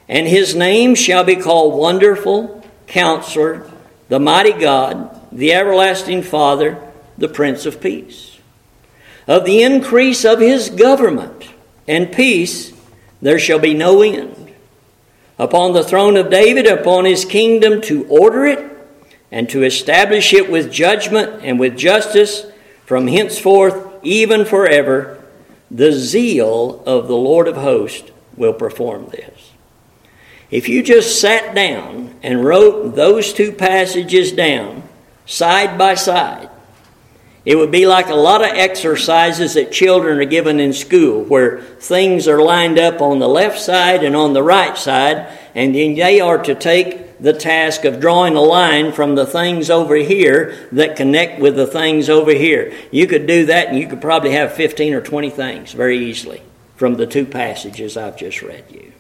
And 0.09 0.27
his 0.27 0.55
name 0.55 0.93
shall 0.93 1.23
be 1.23 1.37
called 1.37 1.79
Wonderful, 1.79 2.65
Counselor, 2.87 3.69
the 4.09 4.19
Mighty 4.19 4.53
God, 4.53 5.17
the 5.31 5.53
Everlasting 5.53 6.21
Father, 6.21 6.81
the 7.17 7.29
Prince 7.29 7.65
of 7.65 7.79
Peace. 7.79 8.39
Of 9.25 9.45
the 9.45 9.63
increase 9.63 10.25
of 10.25 10.41
his 10.41 10.69
government 10.69 11.49
and 11.87 12.11
peace 12.11 12.73
there 13.21 13.39
shall 13.39 13.59
be 13.59 13.73
no 13.73 14.01
end 14.01 14.36
upon 15.39 15.73
the 15.73 15.83
throne 15.83 16.17
of 16.17 16.29
David, 16.29 16.67
upon 16.67 17.05
his 17.05 17.25
kingdom, 17.25 17.81
to 17.81 18.05
order 18.07 18.45
it 18.45 18.71
and 19.31 19.49
to 19.49 19.63
establish 19.63 20.33
it 20.33 20.49
with 20.49 20.71
judgment 20.71 21.43
and 21.43 21.59
with 21.59 21.77
justice 21.77 22.45
from 22.85 23.07
henceforth, 23.07 23.85
even 24.03 24.45
forever. 24.45 25.21
The 25.69 25.91
zeal 25.91 26.81
of 26.85 27.07
the 27.07 27.17
Lord 27.17 27.47
of 27.47 27.57
hosts 27.57 28.09
will 28.37 28.53
perform 28.53 29.07
this. 29.07 29.51
If 30.49 30.69
you 30.69 30.81
just 30.81 31.19
sat 31.19 31.53
down 31.53 32.15
and 32.23 32.45
wrote 32.45 32.95
those 32.95 33.33
two 33.33 33.51
passages 33.51 34.31
down 34.31 34.83
side 35.25 35.77
by 35.77 35.95
side, 35.95 36.49
it 37.47 37.55
would 37.55 37.71
be 37.71 37.87
like 37.87 38.09
a 38.09 38.13
lot 38.13 38.41
of 38.41 38.57
exercises 38.57 39.53
that 39.53 39.71
children 39.71 40.19
are 40.19 40.25
given 40.25 40.59
in 40.59 40.73
school 40.73 41.23
where 41.23 41.61
things 41.61 42.27
are 42.27 42.41
lined 42.41 42.77
up 42.77 42.99
on 42.99 43.19
the 43.19 43.29
left 43.29 43.57
side 43.57 44.03
and 44.03 44.17
on 44.17 44.33
the 44.33 44.43
right 44.43 44.77
side, 44.77 45.31
and 45.55 45.73
then 45.73 45.95
they 45.95 46.19
are 46.19 46.43
to 46.43 46.53
take 46.53 47.17
the 47.19 47.31
task 47.31 47.85
of 47.85 48.01
drawing 48.01 48.35
a 48.35 48.41
line 48.41 48.91
from 48.91 49.15
the 49.15 49.25
things 49.25 49.69
over 49.69 49.95
here 49.95 50.67
that 50.73 50.97
connect 50.97 51.39
with 51.39 51.55
the 51.55 51.65
things 51.65 52.09
over 52.09 52.33
here. 52.33 52.73
You 52.91 53.07
could 53.07 53.25
do 53.25 53.45
that 53.45 53.69
and 53.69 53.79
you 53.79 53.87
could 53.87 54.01
probably 54.01 54.31
have 54.31 54.51
15 54.51 54.93
or 54.93 55.01
20 55.01 55.29
things 55.29 55.71
very 55.71 55.99
easily 55.99 56.41
from 56.75 56.95
the 56.95 57.07
two 57.07 57.25
passages 57.25 57.95
I've 57.95 58.17
just 58.17 58.41
read 58.41 58.65
you. 58.69 58.91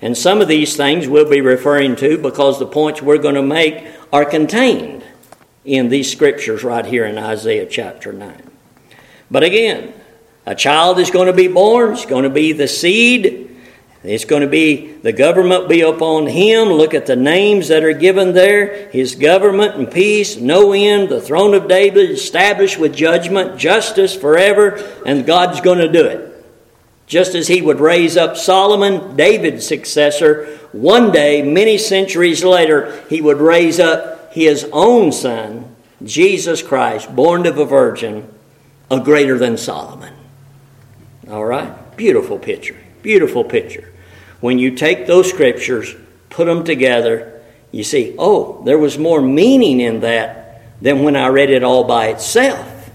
And 0.00 0.16
some 0.16 0.40
of 0.40 0.48
these 0.48 0.78
things 0.78 1.06
we'll 1.08 1.28
be 1.28 1.42
referring 1.42 1.96
to 1.96 2.16
because 2.16 2.58
the 2.58 2.64
points 2.64 3.02
we're 3.02 3.18
going 3.18 3.34
to 3.34 3.42
make 3.42 3.86
are 4.14 4.24
contained 4.24 5.04
in 5.66 5.88
these 5.88 6.10
scriptures 6.10 6.64
right 6.64 6.86
here 6.86 7.04
in 7.04 7.18
Isaiah 7.18 7.66
chapter 7.66 8.12
9. 8.12 8.50
But 9.30 9.42
again, 9.42 9.92
a 10.46 10.54
child 10.54 10.98
is 10.98 11.10
going 11.10 11.26
to 11.26 11.32
be 11.32 11.48
born, 11.48 11.92
it's 11.92 12.06
going 12.06 12.24
to 12.24 12.30
be 12.30 12.52
the 12.52 12.68
seed. 12.68 13.46
It's 14.04 14.24
going 14.24 14.42
to 14.42 14.48
be 14.48 14.92
the 14.92 15.12
government 15.12 15.68
be 15.68 15.80
upon 15.80 16.28
him. 16.28 16.68
Look 16.68 16.94
at 16.94 17.06
the 17.06 17.16
names 17.16 17.68
that 17.68 17.82
are 17.82 17.92
given 17.92 18.34
there. 18.34 18.88
His 18.90 19.16
government 19.16 19.74
and 19.74 19.90
peace, 19.90 20.36
no 20.36 20.72
end. 20.72 21.08
The 21.08 21.20
throne 21.20 21.54
of 21.54 21.66
David 21.66 22.10
established 22.10 22.78
with 22.78 22.94
judgment, 22.94 23.58
justice 23.58 24.14
forever, 24.14 24.76
and 25.04 25.26
God's 25.26 25.60
going 25.60 25.78
to 25.78 25.90
do 25.90 26.06
it. 26.06 26.32
Just 27.06 27.34
as 27.34 27.48
he 27.48 27.62
would 27.62 27.80
raise 27.80 28.16
up 28.16 28.36
Solomon, 28.36 29.16
David's 29.16 29.66
successor, 29.66 30.46
one 30.70 31.10
day, 31.10 31.42
many 31.42 31.78
centuries 31.78 32.44
later, 32.44 33.04
he 33.08 33.20
would 33.20 33.38
raise 33.38 33.80
up 33.80 34.25
his 34.36 34.68
own 34.70 35.12
son, 35.12 35.74
Jesus 36.04 36.62
Christ, 36.62 37.16
born 37.16 37.46
of 37.46 37.56
a 37.56 37.64
virgin, 37.64 38.28
a 38.90 39.00
greater 39.00 39.38
than 39.38 39.56
Solomon. 39.56 40.12
All 41.30 41.44
right? 41.44 41.96
Beautiful 41.96 42.38
picture. 42.38 42.76
Beautiful 43.00 43.44
picture. 43.44 43.90
When 44.40 44.58
you 44.58 44.72
take 44.72 45.06
those 45.06 45.30
scriptures, 45.30 45.96
put 46.28 46.44
them 46.44 46.64
together, 46.64 47.40
you 47.72 47.82
see, 47.82 48.14
oh, 48.18 48.62
there 48.64 48.76
was 48.76 48.98
more 48.98 49.22
meaning 49.22 49.80
in 49.80 50.00
that 50.00 50.82
than 50.82 51.02
when 51.02 51.16
I 51.16 51.28
read 51.28 51.48
it 51.48 51.64
all 51.64 51.84
by 51.84 52.08
itself. 52.08 52.90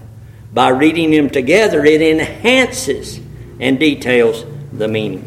By 0.54 0.68
reading 0.68 1.10
them 1.10 1.28
together, 1.28 1.84
it 1.84 2.02
enhances 2.02 3.18
and 3.58 3.80
details 3.80 4.44
the 4.72 4.86
meaning. 4.86 5.22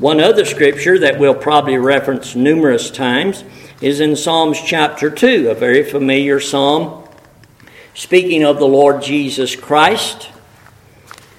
One 0.00 0.20
other 0.20 0.44
scripture 0.44 0.98
that 0.98 1.20
we'll 1.20 1.36
probably 1.36 1.78
reference 1.78 2.34
numerous 2.34 2.90
times 2.90 3.44
is 3.82 3.98
in 3.98 4.14
Psalms 4.14 4.62
chapter 4.62 5.10
2, 5.10 5.50
a 5.50 5.54
very 5.56 5.82
familiar 5.82 6.38
psalm, 6.38 7.02
speaking 7.94 8.44
of 8.44 8.60
the 8.60 8.64
Lord 8.64 9.02
Jesus 9.02 9.56
Christ 9.56 10.30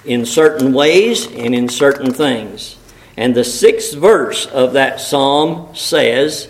in 0.04 0.26
certain 0.26 0.74
ways 0.74 1.26
and 1.26 1.56
in 1.56 1.70
certain 1.70 2.12
things. 2.12 2.78
And 3.16 3.34
the 3.34 3.46
sixth 3.46 3.96
verse 3.96 4.46
of 4.46 4.74
that 4.74 5.00
psalm 5.00 5.74
says, 5.74 6.50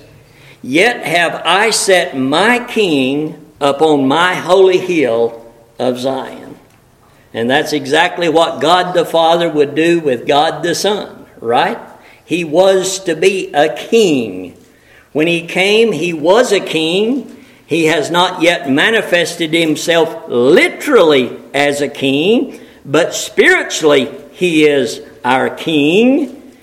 Yet 0.64 1.06
have 1.06 1.44
I 1.46 1.70
set 1.70 2.18
my 2.18 2.66
king 2.66 3.54
upon 3.62 4.08
my 4.08 4.34
holy 4.34 4.80
hill 4.80 5.54
of 5.78 6.00
Zion. 6.00 6.58
And 7.36 7.48
that's 7.48 7.72
exactly 7.72 8.30
what 8.30 8.62
God 8.62 8.96
the 8.96 9.06
Father 9.06 9.48
would 9.48 9.76
do 9.76 10.00
with 10.00 10.26
God 10.26 10.64
the 10.64 10.74
Son, 10.74 11.28
right? 11.40 11.78
He 12.26 12.44
was 12.44 12.98
to 13.04 13.16
be 13.16 13.54
a 13.54 13.76
king 13.76 14.58
when 15.14 15.28
he 15.28 15.46
came, 15.46 15.92
he 15.92 16.12
was 16.12 16.52
a 16.52 16.60
king. 16.60 17.46
He 17.66 17.86
has 17.86 18.12
not 18.12 18.42
yet 18.42 18.70
manifested 18.70 19.54
himself 19.54 20.28
literally 20.28 21.40
as 21.54 21.82
a 21.82 21.88
king, 21.88 22.60
but 22.84 23.14
spiritually, 23.14 24.12
he 24.32 24.66
is 24.66 25.02
our 25.24 25.50
king. 25.50 26.56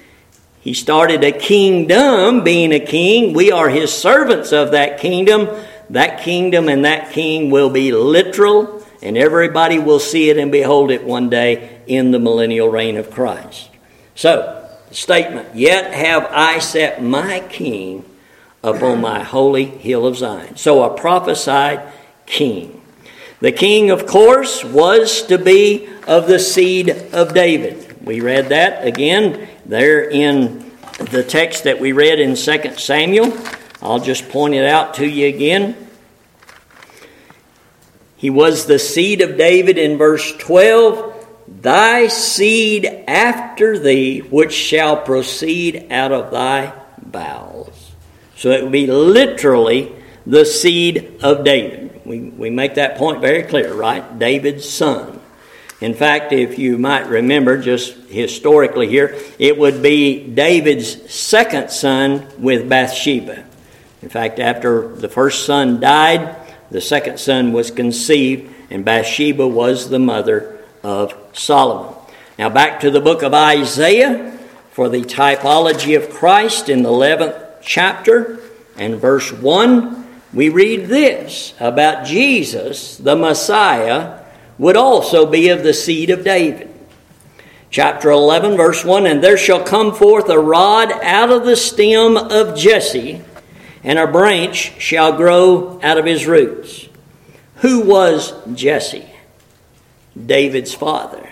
He 0.60 0.74
started 0.74 1.24
a 1.24 1.32
kingdom, 1.32 2.44
being 2.44 2.72
a 2.72 2.80
king. 2.80 3.32
We 3.32 3.50
are 3.50 3.68
his 3.68 3.92
servants 3.92 4.52
of 4.52 4.72
that 4.72 4.98
kingdom. 4.98 5.48
That 5.90 6.20
kingdom 6.20 6.68
and 6.68 6.84
that 6.84 7.12
king 7.12 7.50
will 7.50 7.70
be 7.70 7.92
literal, 7.92 8.84
and 9.00 9.16
everybody 9.16 9.78
will 9.78 9.98
see 9.98 10.28
it 10.28 10.38
and 10.38 10.52
behold 10.52 10.90
it 10.90 11.04
one 11.04 11.30
day 11.30 11.80
in 11.86 12.10
the 12.10 12.18
millennial 12.18 12.68
reign 12.68 12.96
of 12.96 13.10
Christ. 13.10 13.70
So, 14.14 14.68
the 14.88 14.94
statement, 14.94 15.54
Yet 15.54 15.94
have 15.94 16.26
I 16.30 16.58
set 16.58 17.02
my 17.02 17.40
king 17.40 18.04
upon 18.62 19.00
my 19.00 19.22
holy 19.22 19.64
hill 19.64 20.06
of 20.06 20.16
Zion. 20.16 20.56
So 20.56 20.82
a 20.82 20.96
prophesied 20.96 21.92
king. 22.26 22.82
The 23.40 23.52
king, 23.52 23.90
of 23.90 24.06
course, 24.06 24.64
was 24.64 25.22
to 25.26 25.38
be 25.38 25.88
of 26.06 26.26
the 26.26 26.38
seed 26.38 26.90
of 27.12 27.32
David. 27.32 28.04
We 28.04 28.20
read 28.20 28.50
that 28.50 28.86
again 28.86 29.48
there 29.64 30.02
in 30.08 30.70
the 30.98 31.24
text 31.24 31.64
that 31.64 31.80
we 31.80 31.92
read 31.92 32.20
in 32.20 32.34
2 32.34 32.76
Samuel. 32.76 33.32
I'll 33.80 34.00
just 34.00 34.28
point 34.28 34.54
it 34.54 34.66
out 34.66 34.94
to 34.94 35.06
you 35.06 35.28
again. 35.28 35.74
He 38.16 38.28
was 38.28 38.66
the 38.66 38.78
seed 38.78 39.22
of 39.22 39.38
David 39.38 39.78
in 39.78 39.96
verse 39.96 40.36
12. 40.36 41.16
Thy 41.62 42.08
seed 42.08 42.84
after 43.08 43.78
thee, 43.78 44.20
which 44.20 44.52
shall 44.52 44.98
proceed 44.98 45.86
out 45.90 46.12
of 46.12 46.30
thy 46.30 46.74
bowels. 47.00 47.79
So 48.40 48.52
it 48.52 48.62
would 48.62 48.72
be 48.72 48.86
literally 48.86 49.92
the 50.24 50.46
seed 50.46 51.18
of 51.22 51.44
David. 51.44 52.00
We, 52.06 52.20
we 52.20 52.48
make 52.48 52.76
that 52.76 52.96
point 52.96 53.20
very 53.20 53.42
clear, 53.42 53.74
right? 53.74 54.18
David's 54.18 54.66
son. 54.66 55.20
In 55.82 55.92
fact, 55.92 56.32
if 56.32 56.58
you 56.58 56.78
might 56.78 57.06
remember, 57.06 57.60
just 57.60 57.98
historically 58.08 58.88
here, 58.88 59.14
it 59.38 59.58
would 59.58 59.82
be 59.82 60.26
David's 60.26 61.12
second 61.12 61.70
son 61.70 62.26
with 62.38 62.66
Bathsheba. 62.66 63.44
In 64.00 64.08
fact, 64.08 64.38
after 64.38 64.88
the 64.88 65.10
first 65.10 65.44
son 65.44 65.78
died, 65.78 66.34
the 66.70 66.80
second 66.80 67.20
son 67.20 67.52
was 67.52 67.70
conceived, 67.70 68.50
and 68.70 68.86
Bathsheba 68.86 69.46
was 69.46 69.90
the 69.90 69.98
mother 69.98 70.58
of 70.82 71.14
Solomon. 71.34 71.94
Now, 72.38 72.48
back 72.48 72.80
to 72.80 72.90
the 72.90 73.02
book 73.02 73.22
of 73.22 73.34
Isaiah 73.34 74.38
for 74.70 74.88
the 74.88 75.02
typology 75.02 75.94
of 75.94 76.08
Christ 76.08 76.70
in 76.70 76.82
the 76.82 76.88
11th 76.88 77.49
chapter 77.62 78.40
and 78.76 78.96
verse 78.96 79.32
1. 79.32 80.06
We 80.32 80.48
read 80.48 80.86
this 80.86 81.54
about 81.58 82.06
Jesus, 82.06 82.96
the 82.96 83.16
Messiah, 83.16 84.24
would 84.58 84.76
also 84.76 85.26
be 85.26 85.48
of 85.48 85.62
the 85.62 85.74
seed 85.74 86.10
of 86.10 86.24
David. 86.24 86.68
Chapter 87.70 88.10
11, 88.10 88.56
verse 88.56 88.84
1 88.84 89.06
And 89.06 89.22
there 89.22 89.38
shall 89.38 89.62
come 89.62 89.94
forth 89.94 90.28
a 90.28 90.38
rod 90.38 90.92
out 91.02 91.30
of 91.30 91.44
the 91.44 91.56
stem 91.56 92.16
of 92.16 92.56
Jesse 92.56 93.22
and 93.82 93.98
a 93.98 94.06
branch 94.06 94.80
shall 94.80 95.16
grow 95.16 95.80
out 95.82 95.98
of 95.98 96.04
his 96.04 96.26
roots. 96.26 96.88
Who 97.56 97.80
was 97.80 98.32
Jesse? 98.54 99.10
David's 100.26 100.74
father. 100.74 101.29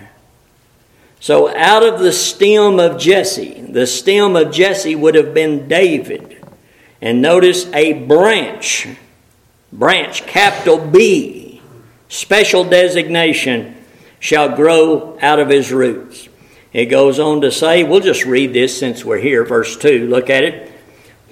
So, 1.20 1.54
out 1.54 1.82
of 1.82 1.98
the 1.98 2.12
stem 2.12 2.78
of 2.78 2.98
Jesse, 2.98 3.60
the 3.60 3.86
stem 3.86 4.36
of 4.36 4.52
Jesse 4.52 4.94
would 4.94 5.16
have 5.16 5.34
been 5.34 5.66
David. 5.66 6.44
And 7.00 7.20
notice 7.20 7.66
a 7.72 7.92
branch, 7.92 8.88
branch, 9.72 10.26
capital 10.26 10.78
B, 10.78 11.60
special 12.08 12.64
designation, 12.64 13.76
shall 14.20 14.54
grow 14.54 15.18
out 15.20 15.38
of 15.38 15.48
his 15.48 15.72
roots. 15.72 16.28
It 16.72 16.86
goes 16.86 17.18
on 17.18 17.40
to 17.40 17.50
say, 17.50 17.82
we'll 17.82 18.00
just 18.00 18.24
read 18.24 18.52
this 18.52 18.78
since 18.78 19.04
we're 19.04 19.18
here, 19.18 19.44
verse 19.44 19.76
2. 19.76 20.08
Look 20.08 20.30
at 20.30 20.44
it. 20.44 20.72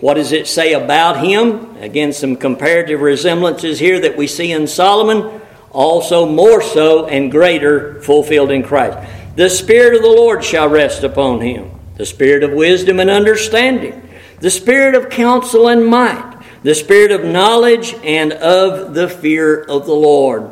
What 0.01 0.15
does 0.15 0.33
it 0.33 0.47
say 0.47 0.73
about 0.73 1.25
him? 1.25 1.77
Again, 1.77 2.13
some 2.13 2.37
comparative 2.37 3.01
resemblances 3.01 3.79
here 3.79 4.01
that 4.01 4.17
we 4.17 4.27
see 4.27 4.53
in 4.53 4.67
Solomon, 4.67 5.41
also 5.71 6.27
more 6.27 6.63
so 6.63 7.07
and 7.07 7.31
greater 7.31 8.01
fulfilled 8.03 8.51
in 8.51 8.63
Christ. 8.63 8.99
The 9.37 9.51
Spirit 9.51 9.95
of 9.95 10.03
the 10.03 10.09
Lord 10.09 10.43
shall 10.43 10.69
rest 10.69 11.05
upon 11.05 11.41
him 11.41 11.71
the 11.97 12.07
Spirit 12.07 12.43
of 12.43 12.53
wisdom 12.53 13.01
and 13.01 13.09
understanding, 13.09 14.09
the 14.41 14.51
Spirit 14.51 14.95
of 14.95 15.09
counsel 15.09 15.69
and 15.69 15.87
might, 15.87 16.43
the 16.63 16.75
Spirit 16.75 17.11
of 17.11 17.25
knowledge 17.25 17.95
and 18.03 18.33
of 18.33 18.95
the 18.95 19.09
fear 19.09 19.63
of 19.63 19.87
the 19.87 19.95
Lord. 19.95 20.51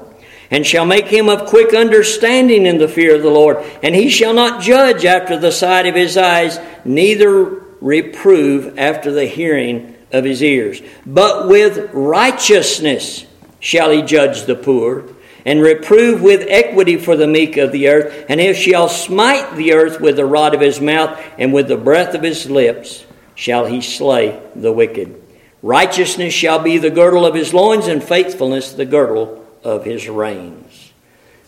And 0.51 0.67
shall 0.67 0.87
make 0.87 1.07
him 1.07 1.29
of 1.29 1.49
quick 1.49 1.75
understanding 1.75 2.67
in 2.67 2.79
the 2.79 2.87
fear 2.89 3.17
of 3.17 3.23
the 3.23 3.31
Lord. 3.31 3.57
And 3.83 3.95
he 3.95 4.09
shall 4.09 4.35
not 4.35 4.63
judge 4.63 5.05
after 5.05 5.39
the 5.39 5.51
sight 5.51 5.87
of 5.87 5.95
his 5.95 6.17
eyes, 6.17 6.61
neither 6.85 7.45
reprove 7.81 8.79
after 8.79 9.11
the 9.11 9.27
hearing 9.27 9.97
of 10.13 10.25
his 10.25 10.43
ears. 10.43 10.81
But 11.05 11.49
with 11.49 11.91
righteousness 11.93 13.27
shall 13.59 13.91
he 13.91 14.03
judge 14.03 14.45
the 14.45 14.55
poor, 14.55 15.05
and 15.45 15.61
reprove 15.61 16.23
with 16.23 16.47
equity 16.49 16.97
for 16.97 17.17
the 17.17 17.27
meek 17.27 17.57
of 17.57 17.73
the 17.73 17.89
earth. 17.89 18.27
And 18.29 18.41
he 18.41 18.55
shall 18.55 18.89
smite 18.89 19.57
the 19.57 19.75
earth 19.75 20.01
with 20.01 20.17
the 20.17 20.27
rod 20.27 20.55
of 20.55 20.61
his 20.61 20.81
mouth, 20.81 21.21
and 21.39 21.53
with 21.53 21.69
the 21.69 21.77
breath 21.77 22.15
of 22.15 22.23
his 22.23 22.49
lips 22.49 23.05
shall 23.35 23.67
he 23.67 23.81
slay 23.81 24.41
the 24.55 24.73
wicked. 24.73 25.21
Righteousness 25.63 26.35
shall 26.35 26.59
be 26.59 26.79
the 26.79 26.91
girdle 26.91 27.25
of 27.25 27.35
his 27.35 27.55
loins, 27.55 27.87
and 27.87 28.03
faithfulness 28.03 28.73
the 28.73 28.85
girdle 28.85 29.45
of 29.63 29.85
his 29.85 30.09
reins. 30.09 30.93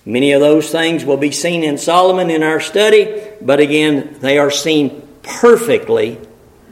Many 0.05 0.33
of 0.33 0.41
those 0.41 0.71
things 0.71 1.05
will 1.05 1.17
be 1.17 1.33
seen 1.33 1.65
in 1.65 1.79
Solomon 1.79 2.31
in 2.31 2.43
our 2.43 2.61
study, 2.61 3.23
but 3.43 3.61
again, 3.61 4.17
they 4.21 4.39
are 4.39 4.51
seen 4.53 5.07
perfectly 5.23 6.21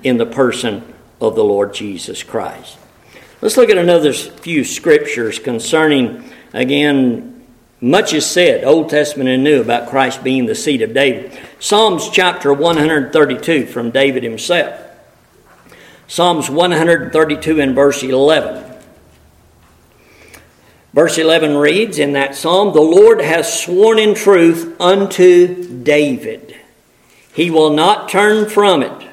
in 0.04 0.18
the 0.18 0.26
person 0.26 0.94
of 1.20 1.34
the 1.34 1.44
Lord 1.44 1.74
Jesus 1.74 2.22
Christ. 2.22 2.78
Let's 3.40 3.56
look 3.56 3.70
at 3.70 3.76
another 3.76 4.12
few 4.12 4.64
scriptures 4.64 5.38
concerning, 5.38 6.24
again, 6.54 7.44
much 7.80 8.14
is 8.14 8.24
said, 8.24 8.64
Old 8.64 8.88
Testament 8.88 9.28
and 9.28 9.44
New, 9.44 9.60
about 9.60 9.90
Christ 9.90 10.24
being 10.24 10.46
the 10.46 10.54
seed 10.54 10.80
of 10.80 10.94
David. 10.94 11.38
Psalms 11.58 12.08
chapter 12.08 12.52
132 12.52 13.66
from 13.66 13.90
David 13.90 14.22
himself. 14.22 14.80
Psalms 16.06 16.48
132 16.48 17.60
and 17.60 17.74
verse 17.74 18.02
11. 18.02 18.72
Verse 20.94 21.18
11 21.18 21.56
reads 21.56 21.98
in 21.98 22.12
that 22.12 22.36
psalm, 22.36 22.72
The 22.72 22.80
Lord 22.80 23.20
has 23.20 23.62
sworn 23.62 23.98
in 23.98 24.14
truth 24.14 24.80
unto 24.80 25.82
David. 25.82 26.56
He 27.34 27.50
will 27.50 27.70
not 27.70 28.08
turn 28.08 28.48
from 28.48 28.82
it. 28.82 29.10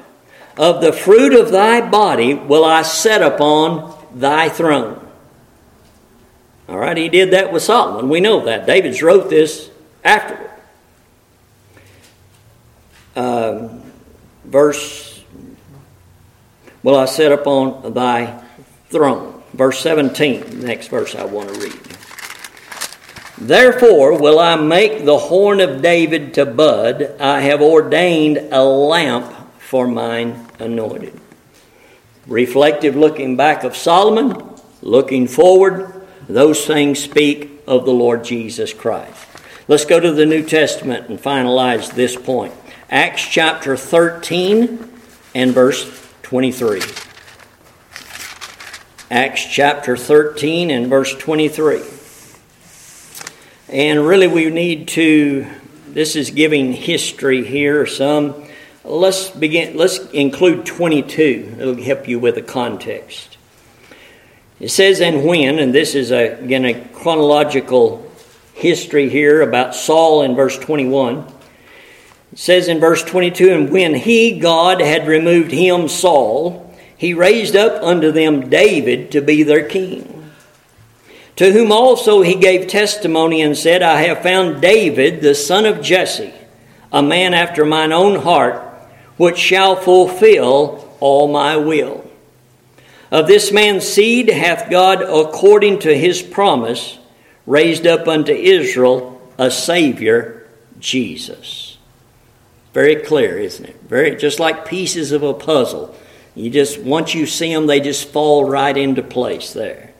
Of 0.56 0.80
the 0.80 0.92
fruit 0.92 1.34
of 1.34 1.50
thy 1.50 1.80
body 1.80 2.34
will 2.34 2.64
I 2.64 2.82
set 2.82 3.20
upon 3.20 3.98
thy 4.14 4.48
throne. 4.48 5.01
All 6.68 6.78
right, 6.78 6.96
he 6.96 7.08
did 7.08 7.32
that 7.32 7.52
with 7.52 7.62
Solomon. 7.62 8.08
We 8.08 8.20
know 8.20 8.44
that. 8.44 8.66
David's 8.66 9.02
wrote 9.02 9.28
this 9.28 9.70
afterward. 10.04 10.50
Um, 13.14 13.82
verse, 14.44 15.22
will 16.82 16.96
I 16.96 17.04
set 17.04 17.32
upon 17.32 17.92
thy 17.92 18.42
throne. 18.92 19.42
Verse 19.54 19.80
17, 19.80 20.60
next 20.60 20.88
verse 20.88 21.14
I 21.14 21.24
want 21.24 21.52
to 21.52 21.60
read. 21.60 21.78
Therefore 23.38 24.20
will 24.20 24.38
I 24.38 24.56
make 24.56 25.04
the 25.04 25.18
horn 25.18 25.60
of 25.60 25.82
David 25.82 26.34
to 26.34 26.46
bud. 26.46 27.16
I 27.18 27.40
have 27.40 27.60
ordained 27.60 28.38
a 28.52 28.62
lamp 28.62 29.32
for 29.58 29.88
mine 29.88 30.46
anointed. 30.58 31.18
Reflective 32.26 32.94
looking 32.94 33.36
back 33.36 33.64
of 33.64 33.76
Solomon, 33.76 34.36
looking 34.80 35.26
forward, 35.26 35.91
those 36.28 36.66
things 36.66 37.02
speak 37.02 37.62
of 37.66 37.84
the 37.84 37.92
Lord 37.92 38.24
Jesus 38.24 38.72
Christ. 38.72 39.26
Let's 39.68 39.84
go 39.84 40.00
to 40.00 40.12
the 40.12 40.26
New 40.26 40.42
Testament 40.42 41.08
and 41.08 41.18
finalize 41.18 41.94
this 41.94 42.16
point. 42.16 42.52
Acts 42.90 43.26
chapter 43.26 43.76
13 43.76 44.90
and 45.34 45.52
verse 45.52 46.10
23. 46.22 46.80
Acts 49.10 49.46
chapter 49.46 49.96
13 49.96 50.70
and 50.70 50.88
verse 50.88 51.14
23. 51.14 51.82
And 53.68 54.06
really, 54.06 54.26
we 54.26 54.50
need 54.50 54.88
to, 54.88 55.46
this 55.88 56.16
is 56.16 56.30
giving 56.30 56.72
history 56.72 57.44
here, 57.44 57.86
some. 57.86 58.46
Let's 58.84 59.30
begin, 59.30 59.76
let's 59.76 59.98
include 60.10 60.66
22. 60.66 61.56
It'll 61.58 61.82
help 61.82 62.08
you 62.08 62.18
with 62.18 62.34
the 62.34 62.42
context. 62.42 63.31
It 64.62 64.70
says, 64.70 65.02
and 65.02 65.26
when, 65.26 65.58
and 65.58 65.74
this 65.74 65.94
is 65.94 66.10
a, 66.10 66.38
again 66.38 66.64
a 66.64 66.80
chronological 66.94 68.10
history 68.54 69.10
here 69.10 69.42
about 69.42 69.74
Saul 69.74 70.22
in 70.22 70.34
verse 70.34 70.58
21. 70.58 71.26
It 72.32 72.38
says 72.38 72.68
in 72.68 72.80
verse 72.80 73.04
22, 73.04 73.50
and 73.52 73.70
when 73.70 73.94
he, 73.94 74.38
God, 74.38 74.80
had 74.80 75.06
removed 75.06 75.50
him, 75.50 75.88
Saul, 75.88 76.74
he 76.96 77.12
raised 77.12 77.56
up 77.56 77.82
unto 77.82 78.10
them 78.10 78.48
David 78.48 79.12
to 79.12 79.20
be 79.20 79.42
their 79.42 79.68
king 79.68 80.12
to 81.36 81.52
whom 81.52 81.72
also 81.72 82.22
he 82.22 82.34
gave 82.34 82.68
testimony 82.68 83.42
and 83.42 83.56
said, 83.56 83.82
I 83.82 84.02
have 84.02 84.22
found 84.22 84.60
David, 84.60 85.20
the 85.20 85.34
son 85.34 85.64
of 85.64 85.82
Jesse, 85.82 86.32
a 86.92 87.02
man 87.02 87.34
after 87.34 87.64
mine 87.64 87.92
own 87.92 88.20
heart, 88.20 88.62
which 89.16 89.38
shall 89.38 89.76
fulfill 89.76 90.96
all 91.00 91.28
my 91.28 91.56
will. 91.56 92.08
Of 93.12 93.26
this 93.26 93.52
man's 93.52 93.86
seed 93.86 94.30
hath 94.30 94.70
God, 94.70 95.02
according 95.02 95.80
to 95.80 95.94
his 95.94 96.22
promise, 96.22 96.98
raised 97.46 97.86
up 97.86 98.08
unto 98.08 98.32
Israel 98.32 99.20
a 99.36 99.50
Savior, 99.50 100.48
Jesus. 100.78 101.76
Very 102.72 102.96
clear, 102.96 103.36
isn't 103.36 103.66
it? 103.66 103.78
Very 103.82 104.16
just 104.16 104.40
like 104.40 104.64
pieces 104.64 105.12
of 105.12 105.22
a 105.22 105.34
puzzle. 105.34 105.94
You 106.34 106.48
just 106.48 106.80
once 106.80 107.14
you 107.14 107.26
see 107.26 107.52
them, 107.52 107.66
they 107.66 107.80
just 107.80 108.08
fall 108.08 108.48
right 108.48 108.74
into 108.74 109.02
place 109.02 109.52
there. 109.52 109.92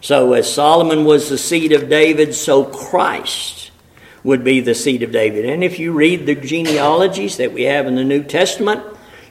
So, 0.00 0.32
as 0.32 0.52
Solomon 0.52 1.04
was 1.04 1.28
the 1.28 1.38
seed 1.38 1.70
of 1.70 1.88
David, 1.88 2.34
so 2.34 2.64
Christ 2.64 3.70
would 4.24 4.42
be 4.42 4.58
the 4.58 4.74
seed 4.74 5.04
of 5.04 5.12
David. 5.12 5.44
And 5.44 5.62
if 5.62 5.78
you 5.78 5.92
read 5.92 6.26
the 6.26 6.34
genealogies 6.34 7.36
that 7.36 7.52
we 7.52 7.62
have 7.62 7.86
in 7.86 7.94
the 7.94 8.02
New 8.02 8.24
Testament, 8.24 8.82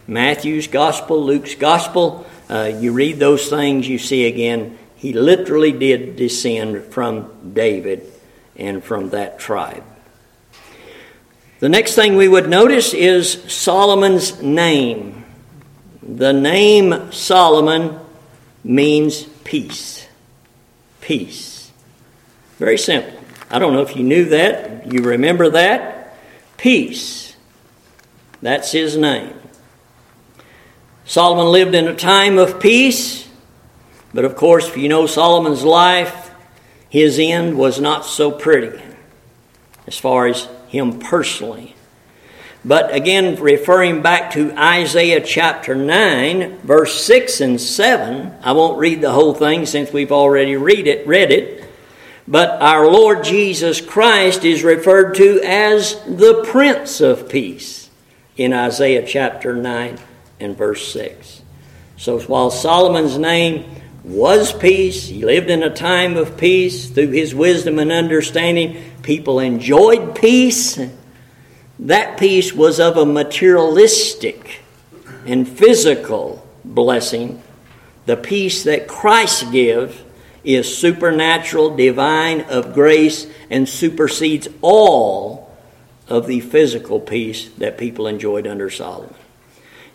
Matthew's 0.08 0.68
Gospel, 0.68 1.26
Luke's 1.26 1.56
Gospel, 1.56 2.26
uh, 2.50 2.72
you 2.80 2.94
read 2.94 3.20
those 3.20 3.50
things, 3.50 3.88
you 3.88 3.98
see 3.98 4.26
again, 4.26 4.78
he 4.96 5.14
literally 5.14 5.72
did 5.72 6.16
descend 6.16 6.86
from 6.86 7.54
David 7.54 8.12
and 8.56 8.84
from 8.84 9.10
that 9.10 9.40
tribe. 9.40 9.84
The 11.60 11.70
next 11.70 11.96
thing 11.96 12.16
we 12.16 12.28
would 12.28 12.50
notice 12.50 12.94
is 12.94 13.44
Solomon's 13.52 14.42
name. 14.42 15.26
The 16.02 16.34
name 16.34 17.12
Solomon 17.12 18.00
means 18.64 19.24
peace 19.44 20.08
peace. 21.08 21.72
Very 22.58 22.78
simple. 22.78 23.18
I 23.50 23.60
don't 23.60 23.72
know 23.72 23.82
if 23.82 23.96
you 23.96 24.04
knew 24.04 24.26
that. 24.26 24.92
You 24.92 25.04
remember 25.04 25.50
that? 25.52 26.18
Peace. 26.58 27.34
That's 28.42 28.74
his 28.74 28.98
name. 28.98 29.34
Solomon 31.08 31.54
lived 31.54 31.74
in 31.74 31.88
a 31.88 31.96
time 31.96 32.38
of 32.38 32.60
peace, 32.60 33.30
but 34.14 34.26
of 34.26 34.36
course, 34.36 34.68
if 34.68 34.76
you 34.76 34.90
know 34.90 35.08
Solomon's 35.08 35.64
life, 35.64 36.32
his 36.90 37.18
end 37.18 37.58
was 37.58 37.80
not 37.80 38.06
so 38.06 38.30
pretty 38.30 38.78
as 39.88 39.98
far 39.98 40.28
as 40.28 40.50
him 40.68 41.00
personally. 41.00 41.76
But 42.66 42.94
again, 42.94 43.42
referring 43.42 44.02
back 44.02 44.32
to 44.32 44.52
Isaiah 44.60 45.22
chapter 45.22 45.74
9, 45.76 46.58
verse 46.58 47.02
6 47.06 47.40
and 47.40 47.62
7, 47.62 48.34
I 48.44 48.52
won't 48.52 48.78
read 48.78 49.00
the 49.00 49.14
whole 49.14 49.34
thing 49.34 49.66
since 49.66 49.94
we've 49.94 50.12
already 50.12 50.58
read 50.58 50.88
it, 50.88 51.08
read 51.08 51.32
it. 51.32 51.64
But 52.28 52.62
our 52.62 52.86
Lord 52.86 53.24
Jesus 53.24 53.80
Christ 53.80 54.44
is 54.44 54.62
referred 54.62 55.16
to 55.16 55.40
as 55.42 56.04
the 56.04 56.44
Prince 56.46 57.00
of 57.00 57.30
Peace 57.30 57.90
in 58.36 58.52
Isaiah 58.52 59.08
chapter 59.08 59.56
9 59.56 60.00
and 60.40 60.58
verse 60.58 60.92
6. 60.94 61.42
So 61.98 62.20
while 62.22 62.52
Solomon's 62.52 63.18
name 63.18 63.66
was 64.04 64.54
peace, 64.54 65.08
he 65.08 65.24
lived 65.24 65.50
in 65.50 65.64
a 65.64 65.74
time 65.74 66.16
of 66.18 66.38
peace 66.38 66.90
through 66.90 67.12
his 67.12 67.34
wisdom 67.36 67.80
and 67.80 67.92
understanding, 67.92 68.82
people 69.02 69.40
enjoyed 69.40 70.16
peace 70.16 70.80
that 71.80 72.18
peace 72.18 72.54
was 72.54 72.80
of 72.80 72.98
a 72.98 73.06
materialistic 73.06 74.62
and 75.26 75.48
physical 75.48 76.48
blessing. 76.66 77.42
The 78.06 78.18
peace 78.18 78.64
that 78.64 78.88
Christ 78.88 79.52
gives 79.52 80.02
is 80.44 80.78
supernatural, 80.78 81.76
divine, 81.76 82.42
of 82.42 82.74
grace, 82.74 83.28
and 83.50 83.68
supersedes 83.68 84.48
all 84.62 85.56
of 86.08 86.26
the 86.26 86.40
physical 86.40 87.00
peace 87.00 87.50
that 87.58 87.78
people 87.78 88.08
enjoyed 88.08 88.48
under 88.48 88.70
Solomon. 88.70 89.14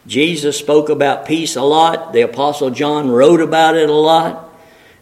Jesus 0.06 0.58
spoke 0.58 0.88
about 0.88 1.26
peace 1.26 1.56
a 1.56 1.62
lot. 1.62 2.12
The 2.12 2.22
Apostle 2.22 2.70
John 2.70 3.10
wrote 3.10 3.40
about 3.40 3.76
it 3.76 3.88
a 3.88 3.94
lot. 3.94 4.48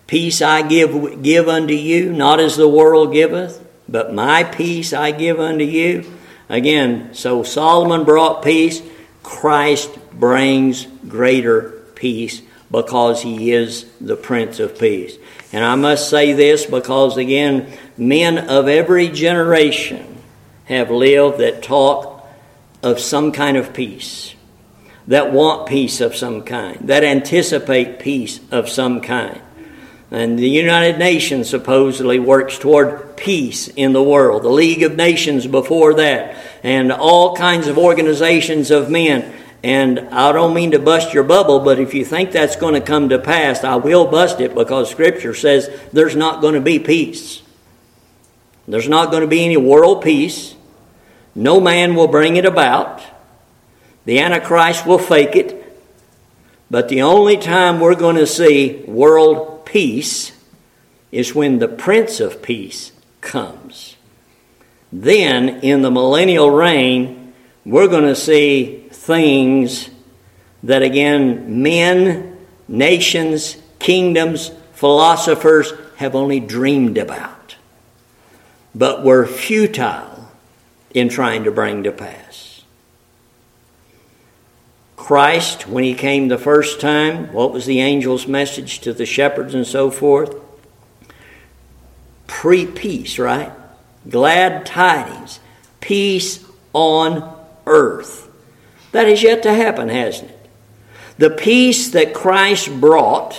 Peace 0.06 0.42
I 0.42 0.62
give, 0.62 1.22
give 1.22 1.48
unto 1.48 1.74
you, 1.74 2.12
not 2.12 2.40
as 2.40 2.56
the 2.56 2.68
world 2.68 3.12
giveth, 3.12 3.64
but 3.88 4.12
my 4.12 4.44
peace 4.44 4.92
I 4.92 5.12
give 5.12 5.38
unto 5.38 5.64
you. 5.64 6.04
Again, 6.48 7.14
so 7.14 7.44
Solomon 7.44 8.04
brought 8.04 8.42
peace, 8.42 8.82
Christ 9.22 9.90
brings 10.12 10.86
greater 11.06 11.70
peace 11.94 12.42
because 12.70 13.22
he 13.22 13.52
is 13.52 13.84
the 14.00 14.16
Prince 14.16 14.60
of 14.60 14.78
Peace. 14.78 15.16
And 15.52 15.64
I 15.64 15.74
must 15.74 16.10
say 16.10 16.32
this 16.32 16.66
because, 16.66 17.16
again, 17.16 17.72
men 17.96 18.38
of 18.38 18.68
every 18.68 19.08
generation 19.08 20.18
have 20.64 20.90
lived 20.90 21.38
that 21.38 21.62
talk 21.62 22.26
of 22.82 23.00
some 23.00 23.32
kind 23.32 23.56
of 23.56 23.74
peace, 23.74 24.34
that 25.08 25.32
want 25.32 25.68
peace 25.68 26.00
of 26.00 26.14
some 26.14 26.42
kind, 26.42 26.88
that 26.88 27.04
anticipate 27.04 27.98
peace 27.98 28.40
of 28.50 28.68
some 28.68 29.00
kind. 29.00 29.40
And 30.10 30.38
the 30.38 30.48
United 30.48 30.98
Nations 30.98 31.48
supposedly 31.48 32.18
works 32.18 32.58
toward 32.58 33.16
peace 33.16 33.68
in 33.68 33.92
the 33.92 34.02
world. 34.02 34.42
The 34.42 34.48
League 34.48 34.82
of 34.82 34.96
Nations 34.96 35.46
before 35.46 35.94
that, 35.94 36.36
and 36.64 36.90
all 36.90 37.36
kinds 37.36 37.68
of 37.68 37.78
organizations 37.78 38.70
of 38.70 38.90
men. 38.90 39.32
And 39.62 40.00
I 40.10 40.32
don't 40.32 40.54
mean 40.54 40.72
to 40.72 40.78
bust 40.78 41.12
your 41.12 41.22
bubble, 41.22 41.60
but 41.60 41.78
if 41.78 41.94
you 41.94 42.04
think 42.04 42.32
that's 42.32 42.56
going 42.56 42.74
to 42.74 42.80
come 42.80 43.10
to 43.10 43.18
pass, 43.18 43.62
I 43.62 43.76
will 43.76 44.06
bust 44.06 44.40
it 44.40 44.54
because 44.54 44.90
Scripture 44.90 45.34
says 45.34 45.70
there's 45.92 46.16
not 46.16 46.40
going 46.40 46.54
to 46.54 46.60
be 46.60 46.78
peace. 46.78 47.42
There's 48.66 48.88
not 48.88 49.10
going 49.10 49.22
to 49.22 49.28
be 49.28 49.44
any 49.44 49.56
world 49.56 50.02
peace. 50.02 50.54
No 51.34 51.60
man 51.60 51.94
will 51.94 52.08
bring 52.08 52.36
it 52.36 52.46
about. 52.46 53.02
The 54.04 54.20
Antichrist 54.20 54.86
will 54.86 54.98
fake 54.98 55.36
it. 55.36 55.56
But 56.70 56.88
the 56.88 57.02
only 57.02 57.36
time 57.36 57.80
we're 57.80 57.94
going 57.94 58.16
to 58.16 58.26
see 58.26 58.84
world 58.86 59.66
peace 59.66 60.32
is 61.10 61.34
when 61.34 61.58
the 61.58 61.68
Prince 61.68 62.20
of 62.20 62.42
Peace 62.42 62.92
comes. 63.20 63.96
Then, 64.92 65.60
in 65.60 65.82
the 65.82 65.90
millennial 65.90 66.50
reign, 66.50 67.32
we're 67.64 67.88
going 67.88 68.04
to 68.04 68.16
see 68.16 68.88
things 68.90 69.90
that, 70.62 70.82
again, 70.82 71.62
men, 71.62 72.38
nations, 72.68 73.56
kingdoms, 73.78 74.50
philosophers 74.72 75.72
have 75.96 76.14
only 76.14 76.40
dreamed 76.40 76.98
about, 76.98 77.56
but 78.74 79.04
were 79.04 79.26
futile 79.26 80.28
in 80.94 81.08
trying 81.08 81.44
to 81.44 81.50
bring 81.50 81.82
to 81.84 81.92
pass. 81.92 82.49
Christ, 85.00 85.66
when 85.66 85.82
he 85.82 85.94
came 85.94 86.28
the 86.28 86.38
first 86.38 86.80
time, 86.80 87.32
what 87.32 87.52
was 87.52 87.66
the 87.66 87.80
angel's 87.80 88.28
message 88.28 88.80
to 88.80 88.92
the 88.92 89.06
shepherds 89.06 89.54
and 89.54 89.66
so 89.66 89.90
forth? 89.90 90.36
Pre 92.28 92.66
peace, 92.66 93.18
right? 93.18 93.50
Glad 94.08 94.66
tidings. 94.66 95.40
Peace 95.80 96.44
on 96.74 97.34
earth. 97.66 98.30
That 98.92 99.08
has 99.08 99.22
yet 99.22 99.42
to 99.44 99.52
happen, 99.52 99.88
hasn't 99.88 100.30
it? 100.30 100.48
The 101.18 101.30
peace 101.30 101.88
that 101.90 102.14
Christ 102.14 102.80
brought 102.80 103.36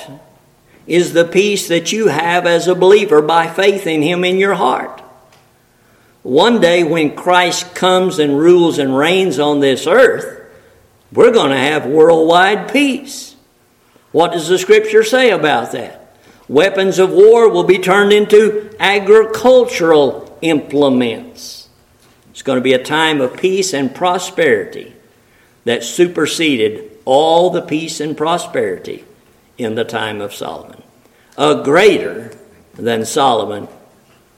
is 0.88 1.14
the 1.14 1.26
peace 1.26 1.68
that 1.68 1.92
you 1.92 2.08
have 2.08 2.46
as 2.46 2.68
a 2.68 2.76
believer 2.76 3.22
by 3.22 3.48
faith 3.48 3.86
in 3.88 4.02
Him 4.02 4.26
in 4.26 4.38
your 4.38 4.56
heart. 4.56 5.00
One 6.24 6.60
day, 6.60 6.84
when 6.84 7.16
Christ 7.16 7.76
comes 7.76 8.20
and 8.20 8.38
rules 8.38 8.78
and 8.78 8.98
reigns 8.98 9.40
on 9.40 9.60
this 9.60 9.88
earth, 9.88 10.41
we're 11.12 11.32
going 11.32 11.52
to 11.52 11.58
have 11.58 11.86
worldwide 11.86 12.72
peace. 12.72 13.36
What 14.12 14.32
does 14.32 14.48
the 14.48 14.58
scripture 14.58 15.04
say 15.04 15.32
about 15.32 15.72
that? 15.72 16.18
Weapons 16.48 17.00
of 17.00 17.12
war 17.12 17.50
will 17.50 17.64
be 17.64 17.80
turned 17.80 18.12
into 18.12 18.76
agricultural 18.80 20.38
implements. 20.42 21.70
It's 22.32 22.42
going 22.42 22.58
to 22.58 22.64
be 22.64 22.74
a 22.74 22.84
time 22.84 23.22
of 23.22 23.38
peace 23.38 23.74
and 23.74 23.94
prosperity 23.94 24.94
that 25.66 25.84
superseded 25.84 26.92
all 27.06 27.50
the 27.50 27.62
peace 27.62 28.00
and 28.00 28.18
prosperity 28.18 29.06
in 29.58 29.76
the 29.76 29.84
time 29.84 30.22
of 30.22 30.34
Solomon. 30.34 30.82
A 31.38 31.64
greater 31.64 32.32
than 32.74 33.06
Solomon 33.06 33.68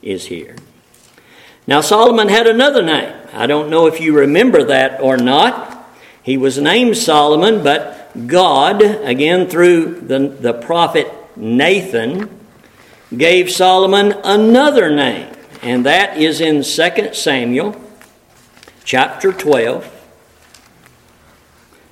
is 0.01 0.25
here. 0.25 0.55
Now, 1.65 1.81
Solomon 1.81 2.27
had 2.27 2.45
another 2.45 2.83
name. 2.83 3.13
I 3.33 3.47
don't 3.47 3.69
know 3.69 3.87
if 3.87 4.01
you 4.01 4.17
remember 4.17 4.65
that 4.65 5.01
or 5.01 5.17
not. 5.17 5.72
He 6.23 6.37
was 6.37 6.57
named 6.57 6.97
Solomon, 6.97 7.63
but 7.63 8.27
God, 8.27 8.81
again 8.81 9.47
through 9.47 10.01
the, 10.01 10.19
the 10.19 10.53
prophet 10.53 11.11
Nathan, 11.35 12.39
gave 13.15 13.51
Solomon 13.51 14.13
another 14.23 14.89
name, 14.89 15.33
and 15.61 15.85
that 15.85 16.17
is 16.17 16.39
in 16.39 16.63
2 16.63 17.13
Samuel 17.13 17.75
chapter 18.85 19.33
12, 19.33 19.89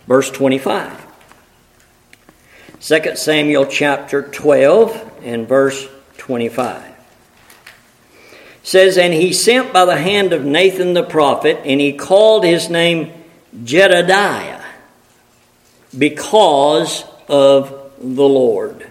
verse 0.07 0.31
25. 0.31 1.07
2 2.79 3.15
Samuel 3.15 3.65
chapter 3.65 4.23
12 4.23 5.11
and 5.23 5.47
verse 5.47 5.87
25 6.17 6.91
says, 8.63 8.97
And 8.97 9.13
he 9.13 9.33
sent 9.33 9.73
by 9.73 9.85
the 9.85 9.97
hand 9.97 10.33
of 10.33 10.45
Nathan 10.45 10.93
the 10.93 11.03
prophet, 11.03 11.59
and 11.65 11.79
he 11.79 11.93
called 11.93 12.43
his 12.43 12.69
name 12.69 13.11
Jedidiah 13.55 14.63
because 15.97 17.03
of 17.27 17.91
the 17.99 18.23
Lord. 18.23 18.89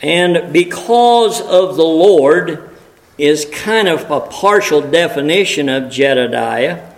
And 0.00 0.52
because 0.52 1.40
of 1.40 1.76
the 1.76 1.84
Lord 1.84 2.70
is 3.18 3.46
kind 3.46 3.88
of 3.88 4.08
a 4.10 4.20
partial 4.20 4.80
definition 4.80 5.68
of 5.68 5.84
Jedidiah. 5.84 6.94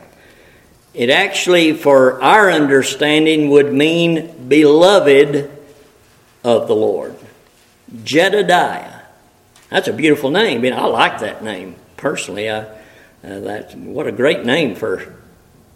It 0.92 1.08
actually, 1.08 1.72
for 1.72 2.20
our 2.20 2.50
understanding, 2.50 3.48
would 3.50 3.72
mean 3.72 4.48
beloved 4.48 5.50
of 6.44 6.68
the 6.68 6.74
Lord. 6.74 7.16
Jedidiah. 7.94 9.00
That's 9.70 9.88
a 9.88 9.92
beautiful 9.92 10.30
name. 10.30 10.58
I, 10.58 10.60
mean, 10.60 10.72
I 10.74 10.84
like 10.86 11.20
that 11.20 11.42
name 11.42 11.76
personally. 11.96 12.50
I, 12.50 12.58
uh, 12.58 12.74
that's 13.22 13.74
what 13.74 14.06
a 14.06 14.12
great 14.12 14.44
name 14.44 14.74
for 14.74 15.14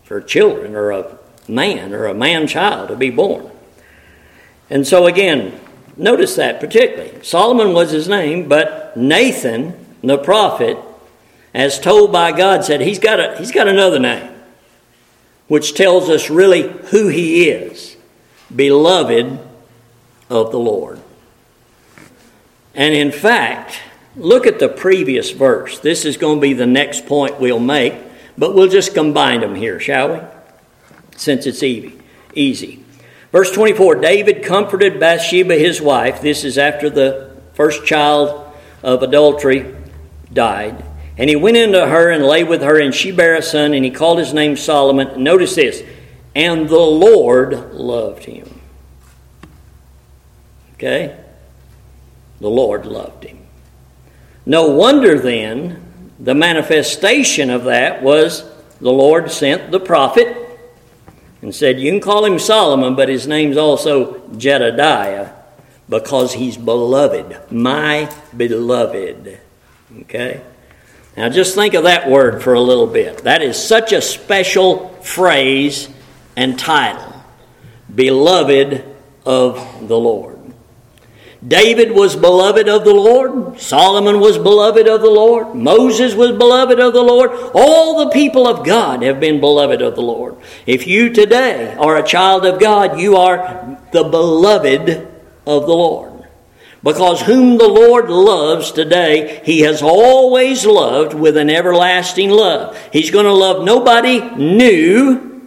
for 0.04 0.20
children 0.20 0.74
or 0.74 0.90
a 0.90 1.18
man 1.48 1.92
or 1.92 2.06
a 2.06 2.14
man 2.14 2.46
child 2.46 2.88
to 2.88 2.96
be 2.96 3.10
born. 3.10 3.50
And 4.70 4.86
so, 4.86 5.06
again, 5.06 5.58
notice 5.96 6.36
that 6.36 6.60
particularly. 6.60 7.22
Solomon 7.22 7.72
was 7.72 7.90
his 7.90 8.08
name, 8.08 8.48
but 8.48 8.96
Nathan, 8.96 9.74
the 10.02 10.18
prophet, 10.18 10.78
as 11.52 11.78
told 11.78 12.12
by 12.12 12.32
God, 12.32 12.64
said 12.64 12.80
he's 12.80 12.98
got, 12.98 13.20
a, 13.20 13.36
he's 13.38 13.52
got 13.52 13.68
another 13.68 13.98
name, 13.98 14.30
which 15.48 15.74
tells 15.74 16.08
us 16.08 16.30
really 16.30 16.68
who 16.90 17.08
he 17.08 17.48
is 17.48 17.96
beloved 18.54 19.38
of 20.30 20.50
the 20.50 20.58
Lord. 20.58 21.00
And 22.74 22.94
in 22.94 23.12
fact, 23.12 23.80
look 24.16 24.46
at 24.46 24.58
the 24.58 24.68
previous 24.68 25.30
verse. 25.30 25.78
This 25.78 26.04
is 26.04 26.16
going 26.16 26.36
to 26.38 26.40
be 26.40 26.54
the 26.54 26.66
next 26.66 27.06
point 27.06 27.38
we'll 27.38 27.60
make, 27.60 27.94
but 28.36 28.54
we'll 28.54 28.68
just 28.68 28.94
combine 28.94 29.40
them 29.40 29.54
here, 29.54 29.78
shall 29.78 30.14
we? 30.14 30.20
Since 31.16 31.46
it's 31.46 31.62
easy. 31.62 32.84
Verse 33.32 33.50
24 33.50 33.96
David 33.96 34.44
comforted 34.44 35.00
Bathsheba, 35.00 35.54
his 35.54 35.80
wife. 35.80 36.20
This 36.20 36.44
is 36.44 36.58
after 36.58 36.90
the 36.90 37.36
first 37.54 37.84
child 37.86 38.52
of 38.82 39.02
adultery 39.02 39.74
died. 40.32 40.84
And 41.16 41.30
he 41.30 41.36
went 41.36 41.56
into 41.56 41.86
her 41.86 42.10
and 42.10 42.24
lay 42.24 42.42
with 42.42 42.62
her, 42.62 42.80
and 42.80 42.92
she 42.92 43.12
bare 43.12 43.36
a 43.36 43.42
son, 43.42 43.72
and 43.72 43.84
he 43.84 43.90
called 43.90 44.18
his 44.18 44.34
name 44.34 44.56
Solomon. 44.56 45.22
Notice 45.22 45.54
this 45.54 45.82
and 46.34 46.68
the 46.68 46.78
Lord 46.78 47.72
loved 47.72 48.24
him. 48.24 48.60
Okay? 50.74 51.16
The 52.40 52.50
Lord 52.50 52.86
loved 52.86 53.24
him. 53.24 53.38
No 54.44 54.68
wonder 54.70 55.18
then 55.18 55.83
the 56.24 56.34
manifestation 56.34 57.50
of 57.50 57.64
that 57.64 58.02
was 58.02 58.44
the 58.80 58.90
Lord 58.90 59.30
sent 59.30 59.70
the 59.70 59.78
prophet 59.78 60.34
and 61.42 61.54
said, 61.54 61.78
You 61.78 61.92
can 61.92 62.00
call 62.00 62.24
him 62.24 62.38
Solomon, 62.38 62.94
but 62.94 63.10
his 63.10 63.26
name's 63.26 63.58
also 63.58 64.20
Jedidiah 64.30 65.32
because 65.86 66.32
he's 66.32 66.56
beloved, 66.56 67.52
my 67.52 68.10
beloved. 68.34 69.38
Okay? 70.00 70.40
Now 71.14 71.28
just 71.28 71.54
think 71.54 71.74
of 71.74 71.84
that 71.84 72.08
word 72.10 72.42
for 72.42 72.54
a 72.54 72.60
little 72.60 72.86
bit. 72.86 73.18
That 73.18 73.42
is 73.42 73.62
such 73.62 73.92
a 73.92 74.00
special 74.00 74.88
phrase 75.02 75.90
and 76.36 76.58
title 76.58 77.12
Beloved 77.94 78.82
of 79.26 79.88
the 79.88 79.98
Lord. 79.98 80.33
David 81.46 81.92
was 81.92 82.16
beloved 82.16 82.68
of 82.68 82.84
the 82.84 82.94
Lord. 82.94 83.60
Solomon 83.60 84.18
was 84.18 84.38
beloved 84.38 84.88
of 84.88 85.02
the 85.02 85.10
Lord. 85.10 85.54
Moses 85.54 86.14
was 86.14 86.32
beloved 86.32 86.80
of 86.80 86.94
the 86.94 87.02
Lord. 87.02 87.32
All 87.54 87.98
the 87.98 88.10
people 88.10 88.48
of 88.48 88.64
God 88.64 89.02
have 89.02 89.20
been 89.20 89.40
beloved 89.40 89.82
of 89.82 89.94
the 89.94 90.02
Lord. 90.02 90.36
If 90.64 90.86
you 90.86 91.10
today 91.10 91.74
are 91.74 91.96
a 91.96 92.06
child 92.06 92.46
of 92.46 92.58
God, 92.58 92.98
you 92.98 93.16
are 93.16 93.78
the 93.92 94.04
beloved 94.04 94.88
of 95.46 95.66
the 95.66 95.74
Lord. 95.74 96.12
Because 96.82 97.22
whom 97.22 97.58
the 97.58 97.68
Lord 97.68 98.08
loves 98.08 98.72
today, 98.72 99.42
He 99.44 99.60
has 99.60 99.82
always 99.82 100.64
loved 100.64 101.12
with 101.12 101.36
an 101.36 101.50
everlasting 101.50 102.30
love. 102.30 102.78
He's 102.90 103.10
going 103.10 103.26
to 103.26 103.32
love 103.32 103.64
nobody 103.64 104.20
new 104.34 105.46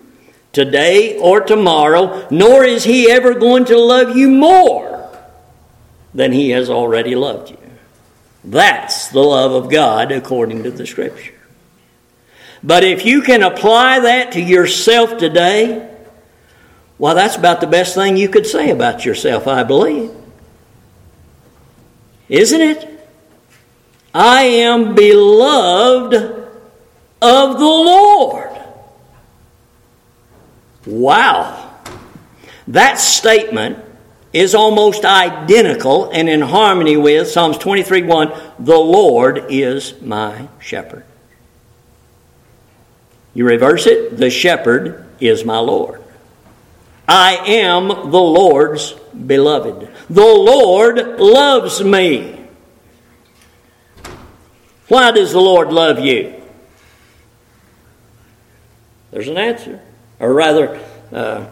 today 0.53 1.17
or 1.17 1.41
tomorrow, 1.41 2.27
nor 2.29 2.63
is 2.63 2.83
He 2.83 3.09
ever 3.09 3.33
going 3.33 3.65
to 3.65 3.79
love 3.79 4.15
you 4.15 4.29
more 4.29 4.96
than 6.13 6.31
He 6.31 6.49
has 6.51 6.69
already 6.69 7.15
loved 7.15 7.51
you. 7.51 7.57
That's 8.43 9.09
the 9.09 9.21
love 9.21 9.51
of 9.51 9.69
God 9.69 10.11
according 10.11 10.63
to 10.63 10.71
the 10.71 10.85
Scripture. 10.85 11.33
But 12.63 12.83
if 12.83 13.05
you 13.05 13.21
can 13.21 13.43
apply 13.43 13.99
that 13.99 14.33
to 14.33 14.41
yourself 14.41 15.17
today, 15.17 15.93
well, 16.97 17.13
that's 17.13 17.35
about 17.35 17.61
the 17.61 17.67
best 17.67 17.93
thing 17.93 18.17
you 18.17 18.29
could 18.29 18.47
say 18.47 18.71
about 18.71 19.05
yourself, 19.05 19.47
I 19.47 19.63
believe. 19.63 20.11
Isn't 22.27 22.61
it? 22.61 22.97
I 24.13 24.43
am 24.43 24.95
beloved 24.95 26.15
of 27.21 27.59
the 27.59 27.65
Lord. 27.65 28.49
Wow. 30.85 31.75
That 32.67 32.99
statement 32.99 33.77
is 34.33 34.53
almost 34.53 35.05
identical 35.05 36.09
and 36.11 36.29
in 36.29 36.41
harmony 36.41 36.97
with 36.97 37.29
Psalms 37.29 37.57
23 37.57 38.03
1 38.03 38.31
The 38.59 38.77
Lord 38.77 39.45
is 39.49 39.99
my 40.01 40.47
shepherd. 40.59 41.05
You 43.33 43.45
reverse 43.45 43.85
it, 43.87 44.17
the 44.17 44.29
shepherd 44.29 45.05
is 45.19 45.45
my 45.45 45.59
Lord. 45.59 46.03
I 47.07 47.35
am 47.35 47.87
the 47.87 48.21
Lord's 48.21 48.91
beloved. 48.93 49.89
The 50.09 50.21
Lord 50.21 51.19
loves 51.19 51.83
me. 51.83 52.45
Why 54.87 55.11
does 55.11 55.31
the 55.31 55.39
Lord 55.39 55.71
love 55.71 55.99
you? 55.99 56.41
There's 59.11 59.27
an 59.27 59.37
answer 59.37 59.81
or 60.19 60.33
rather, 60.33 60.79
uh, 61.11 61.45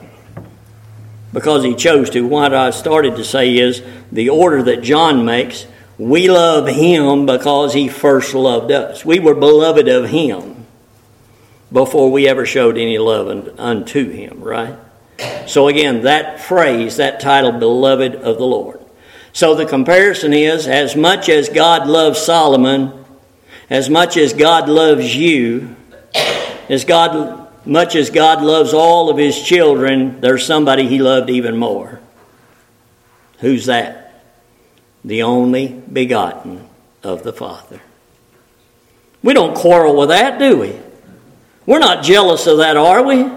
because 1.33 1.63
he 1.63 1.75
chose 1.75 2.09
to. 2.11 2.27
What 2.27 2.53
I 2.53 2.69
started 2.69 3.15
to 3.17 3.23
say 3.23 3.57
is 3.57 3.81
the 4.11 4.29
order 4.29 4.63
that 4.63 4.81
John 4.81 5.25
makes 5.25 5.67
we 5.97 6.29
love 6.29 6.67
him 6.67 7.25
because 7.25 7.73
he 7.73 7.87
first 7.87 8.33
loved 8.33 8.71
us. 8.71 9.05
We 9.05 9.19
were 9.19 9.33
beloved 9.33 9.87
of 9.87 10.09
him 10.09 10.65
before 11.71 12.11
we 12.11 12.27
ever 12.27 12.45
showed 12.45 12.77
any 12.77 12.97
love 12.97 13.57
unto 13.57 14.09
him, 14.09 14.41
right? 14.41 14.77
So, 15.47 15.69
again, 15.69 16.01
that 16.01 16.41
phrase, 16.41 16.97
that 16.97 17.21
title, 17.21 17.53
beloved 17.53 18.15
of 18.15 18.37
the 18.37 18.45
Lord. 18.45 18.81
So, 19.31 19.55
the 19.55 19.65
comparison 19.65 20.33
is 20.33 20.67
as 20.67 20.95
much 20.95 21.29
as 21.29 21.47
God 21.47 21.87
loves 21.87 22.19
Solomon, 22.19 23.05
as 23.69 23.89
much 23.89 24.17
as 24.17 24.33
God 24.33 24.67
loves 24.67 25.15
you, 25.15 25.75
as 26.67 26.83
God 26.83 27.44
much 27.65 27.95
as 27.95 28.09
God 28.09 28.43
loves 28.43 28.73
all 28.73 29.09
of 29.09 29.17
his 29.17 29.41
children, 29.41 30.21
there's 30.21 30.45
somebody 30.45 30.87
he 30.87 30.99
loved 30.99 31.29
even 31.29 31.57
more. 31.57 31.99
Who's 33.39 33.65
that? 33.65 34.23
The 35.03 35.23
only 35.23 35.67
begotten 35.67 36.67
of 37.03 37.23
the 37.23 37.33
Father. 37.33 37.81
We 39.21 39.33
don't 39.33 39.55
quarrel 39.55 39.95
with 39.95 40.09
that, 40.09 40.39
do 40.39 40.59
we? 40.59 40.79
We're 41.65 41.79
not 41.79 42.03
jealous 42.03 42.47
of 42.47 42.57
that, 42.57 42.77
are 42.77 43.03
we? 43.03 43.29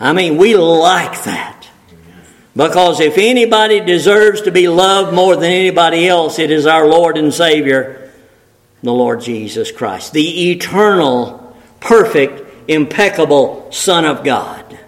I 0.00 0.12
mean, 0.12 0.36
we 0.36 0.56
like 0.56 1.22
that. 1.24 1.68
Because 2.56 3.00
if 3.00 3.18
anybody 3.18 3.80
deserves 3.80 4.42
to 4.42 4.52
be 4.52 4.68
loved 4.68 5.14
more 5.14 5.34
than 5.34 5.50
anybody 5.50 6.06
else, 6.06 6.38
it 6.38 6.50
is 6.50 6.66
our 6.66 6.86
Lord 6.86 7.16
and 7.16 7.34
Savior, 7.34 8.12
the 8.82 8.92
Lord 8.92 9.20
Jesus 9.20 9.72
Christ, 9.72 10.12
the 10.12 10.50
eternal, 10.50 11.56
perfect, 11.80 12.43
impeccable 12.68 13.70
Son 13.72 14.04
of 14.04 14.24
God. 14.24 14.78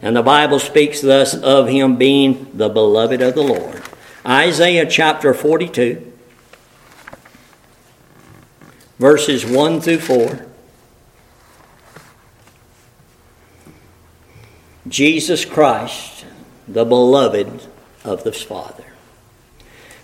And 0.00 0.14
the 0.14 0.22
Bible 0.22 0.58
speaks 0.58 1.00
thus 1.00 1.34
of 1.34 1.68
him 1.68 1.96
being 1.96 2.50
the 2.54 2.68
beloved 2.68 3.20
of 3.20 3.34
the 3.34 3.42
Lord. 3.42 3.82
Isaiah 4.24 4.86
chapter 4.86 5.34
42, 5.34 6.12
verses 8.98 9.44
1 9.44 9.80
through 9.80 9.98
4. 9.98 10.46
Jesus 14.86 15.44
Christ, 15.44 16.24
the 16.66 16.84
beloved 16.84 17.66
of 18.04 18.24
the 18.24 18.32
Father. 18.32 18.84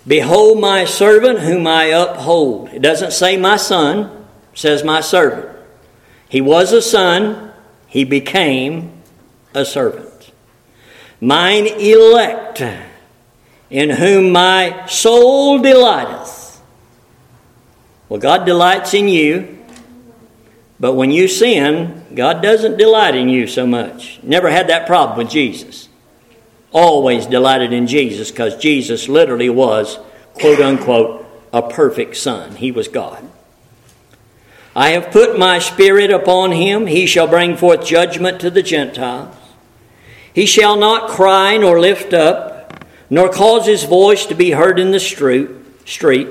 Behold 0.07 0.61
my 0.61 0.85
servant 0.85 1.41
whom 1.41 1.67
I 1.67 1.85
uphold. 1.85 2.69
It 2.69 2.83
doesn't 2.83 3.13
say 3.13 3.37
my 3.37 3.57
son, 3.57 4.27
says 4.53 4.85
my 4.85 5.01
servant. 5.01 5.54
He 6.35 6.41
was 6.41 6.73
a 6.73 6.83
son, 6.83 7.53
he 7.87 8.03
became 8.03 8.91
a 9.55 9.65
servant. 9.65 10.33
Mine 11.21 11.69
elect, 11.69 12.61
in 13.71 13.91
whom 13.91 14.33
my 14.33 14.85
soul 14.87 15.61
delighteth. 15.61 16.61
Well, 18.09 18.19
God 18.19 18.45
delights 18.47 18.95
in 18.95 19.07
you, 19.07 19.65
but 20.81 20.95
when 20.95 21.13
you 21.13 21.29
sin, 21.29 22.05
God 22.17 22.43
doesn't 22.43 22.79
delight 22.79 23.15
in 23.15 23.29
you 23.29 23.47
so 23.47 23.65
much. 23.65 24.19
Never 24.25 24.51
had 24.51 24.69
that 24.71 24.89
problem 24.89 25.17
with 25.17 25.31
Jesus. 25.31 25.89
Always 26.73 27.27
delighted 27.27 27.73
in 27.73 27.87
Jesus 27.87 28.33
because 28.33 28.57
Jesus 28.57 29.09
literally 29.09 29.51
was, 29.51 30.01
quote 30.33 30.59
unquote, 30.59 31.25
a 31.53 31.63
perfect 31.63 32.17
son. 32.17 32.57
He 32.57 32.73
was 32.73 32.89
God. 32.89 33.25
I 34.77 34.91
have 34.91 35.13
put 35.13 35.39
my 35.39 35.61
spirit 35.61 36.11
upon 36.11 36.53
him. 36.53 36.87
He 36.87 37.07
shall 37.07 37.29
bring 37.29 37.57
forth 37.57 37.87
judgment 37.87 38.41
to 38.41 38.51
the 38.51 38.63
Gentiles. 38.63 39.35
He 40.33 40.47
shall 40.47 40.77
not 40.77 41.11
cry 41.11 41.57
nor 41.57 41.79
lift 41.79 42.13
up, 42.13 42.85
nor 43.09 43.29
cause 43.29 43.67
his 43.67 43.85
voice 43.85 44.27
to 44.27 44.35
be 44.35 44.51
heard 44.51 44.81
in 44.81 44.91
the 44.91 44.99
street. 44.99 46.29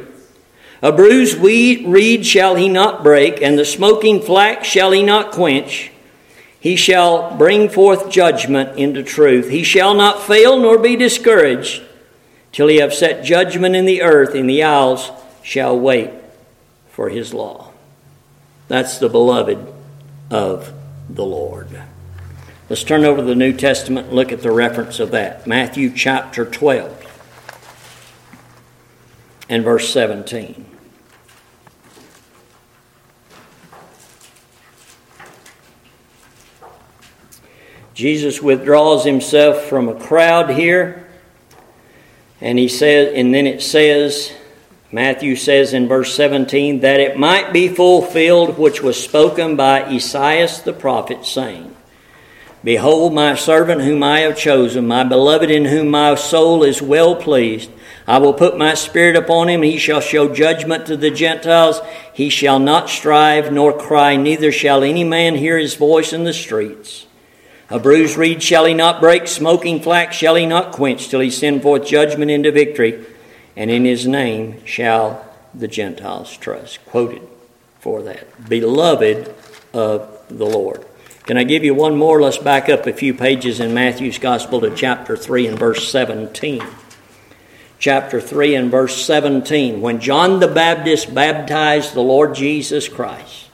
A 0.81 0.91
bruised 0.91 1.37
reed 1.37 2.25
shall 2.25 2.55
he 2.55 2.67
not 2.67 3.01
break, 3.01 3.41
and 3.41 3.57
the 3.57 3.63
smoking 3.63 4.21
flax 4.21 4.67
shall 4.67 4.91
he 4.91 5.03
not 5.03 5.31
quench. 5.31 5.91
He 6.59 6.75
shall 6.75 7.37
bring 7.37 7.69
forth 7.69 8.09
judgment 8.09 8.77
into 8.77 9.03
truth. 9.03 9.49
He 9.49 9.63
shall 9.63 9.93
not 9.93 10.21
fail 10.21 10.59
nor 10.59 10.77
be 10.77 10.97
discouraged 10.97 11.81
till 12.51 12.67
he 12.67 12.77
have 12.77 12.93
set 12.93 13.23
judgment 13.23 13.75
in 13.75 13.85
the 13.85 14.01
earth, 14.01 14.35
and 14.35 14.49
the 14.49 14.63
isles 14.63 15.11
shall 15.41 15.79
wait 15.79 16.11
for 16.89 17.07
his 17.07 17.33
law. 17.33 17.72
That's 18.73 18.97
the 18.97 19.07
beloved 19.07 19.71
of 20.31 20.73
the 21.07 21.23
Lord. 21.23 21.79
Let's 22.71 22.83
turn 22.83 23.05
over 23.05 23.17
to 23.17 23.23
the 23.23 23.35
New 23.35 23.53
Testament 23.53 24.07
and 24.07 24.15
look 24.15 24.31
at 24.31 24.41
the 24.41 24.49
reference 24.49 24.99
of 24.99 25.11
that. 25.11 25.45
Matthew 25.45 25.91
chapter 25.95 26.43
12. 26.43 27.01
and 29.47 29.63
verse 29.63 29.93
17. 29.93 30.65
Jesus 37.93 38.41
withdraws 38.41 39.05
himself 39.05 39.65
from 39.65 39.87
a 39.87 39.93
crowd 39.93 40.49
here, 40.49 41.07
and 42.41 42.57
he 42.57 42.67
says, 42.67 43.13
and 43.15 43.35
then 43.35 43.45
it 43.45 43.61
says, 43.61 44.33
Matthew 44.93 45.35
says 45.35 45.73
in 45.73 45.87
verse 45.87 46.15
17, 46.15 46.81
that 46.81 46.99
it 46.99 47.17
might 47.17 47.51
be 47.51 47.67
fulfilled 47.67 48.59
which 48.59 48.83
was 48.83 49.03
spoken 49.03 49.55
by 49.55 49.89
Esaias 49.89 50.61
the 50.61 50.71
prophet, 50.71 51.25
saying, 51.25 51.75
Behold, 52.63 53.11
my 53.11 53.33
servant 53.33 53.81
whom 53.81 54.03
I 54.03 54.19
have 54.19 54.37
chosen, 54.37 54.85
my 54.85 55.03
beloved 55.03 55.49
in 55.49 55.65
whom 55.65 55.89
my 55.89 56.13
soul 56.13 56.61
is 56.61 56.79
well 56.79 57.15
pleased. 57.15 57.71
I 58.05 58.19
will 58.19 58.35
put 58.35 58.55
my 58.55 58.75
spirit 58.75 59.15
upon 59.15 59.49
him, 59.49 59.63
he 59.63 59.79
shall 59.79 59.99
show 59.99 60.31
judgment 60.31 60.85
to 60.85 60.95
the 60.95 61.09
Gentiles. 61.09 61.81
He 62.13 62.29
shall 62.29 62.59
not 62.59 62.87
strive 62.87 63.51
nor 63.51 63.75
cry, 63.75 64.15
neither 64.15 64.51
shall 64.51 64.83
any 64.83 65.03
man 65.03 65.33
hear 65.33 65.57
his 65.57 65.73
voice 65.73 66.13
in 66.13 66.23
the 66.23 66.33
streets. 66.33 67.07
A 67.71 67.79
bruised 67.79 68.15
reed 68.15 68.43
shall 68.43 68.65
he 68.65 68.75
not 68.75 69.01
break, 69.01 69.27
smoking 69.27 69.81
flax 69.81 70.15
shall 70.15 70.35
he 70.35 70.45
not 70.45 70.71
quench, 70.71 71.09
till 71.09 71.19
he 71.19 71.31
send 71.31 71.63
forth 71.63 71.87
judgment 71.87 72.29
into 72.29 72.51
victory, 72.51 73.03
and 73.55 73.69
in 73.69 73.85
his 73.85 74.07
name 74.07 74.65
shall 74.65 75.25
the 75.53 75.67
Gentiles 75.67 76.35
trust. 76.37 76.83
Quoted 76.85 77.21
for 77.79 78.01
that. 78.03 78.49
Beloved 78.49 79.33
of 79.73 80.23
the 80.29 80.45
Lord. 80.45 80.85
Can 81.25 81.37
I 81.37 81.43
give 81.43 81.63
you 81.63 81.73
one 81.73 81.95
more? 81.95 82.21
Let's 82.21 82.37
back 82.37 82.67
up 82.67 82.85
a 82.85 82.93
few 82.93 83.13
pages 83.13 83.59
in 83.59 83.73
Matthew's 83.73 84.17
Gospel 84.17 84.59
to 84.61 84.75
chapter 84.75 85.15
3 85.15 85.47
and 85.47 85.59
verse 85.59 85.89
17. 85.89 86.61
Chapter 87.79 88.19
3 88.19 88.55
and 88.55 88.71
verse 88.71 89.05
17. 89.05 89.79
When 89.81 89.99
John 89.99 90.39
the 90.39 90.47
Baptist 90.47 91.13
baptized 91.13 91.93
the 91.93 92.01
Lord 92.01 92.35
Jesus 92.35 92.89
Christ, 92.89 93.49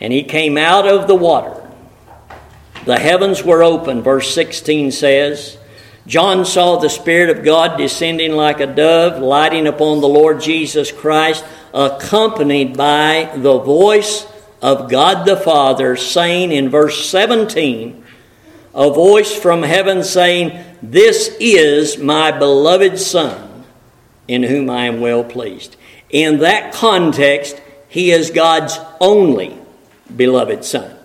and 0.00 0.12
he 0.12 0.22
came 0.22 0.56
out 0.56 0.86
of 0.86 1.06
the 1.06 1.14
water, 1.14 1.62
the 2.84 2.98
heavens 2.98 3.44
were 3.44 3.62
open, 3.62 4.02
verse 4.02 4.34
16 4.34 4.90
says. 4.90 5.58
John 6.06 6.44
saw 6.44 6.76
the 6.76 6.90
Spirit 6.90 7.36
of 7.36 7.44
God 7.44 7.76
descending 7.76 8.32
like 8.32 8.60
a 8.60 8.66
dove, 8.66 9.22
lighting 9.22 9.66
upon 9.66 10.00
the 10.00 10.08
Lord 10.08 10.40
Jesus 10.40 10.90
Christ, 10.90 11.44
accompanied 11.72 12.76
by 12.76 13.30
the 13.36 13.58
voice 13.58 14.26
of 14.60 14.90
God 14.90 15.26
the 15.26 15.36
Father, 15.36 15.96
saying 15.96 16.50
in 16.50 16.70
verse 16.70 17.08
17, 17.08 18.04
a 18.74 18.90
voice 18.90 19.34
from 19.34 19.62
heaven 19.62 20.02
saying, 20.02 20.64
This 20.82 21.36
is 21.38 21.98
my 21.98 22.32
beloved 22.32 22.98
Son, 22.98 23.64
in 24.26 24.42
whom 24.42 24.70
I 24.70 24.86
am 24.86 25.00
well 25.00 25.22
pleased. 25.22 25.76
In 26.10 26.38
that 26.38 26.72
context, 26.72 27.60
he 27.88 28.10
is 28.10 28.30
God's 28.30 28.78
only 29.00 29.56
beloved 30.14 30.64
Son. 30.64 30.96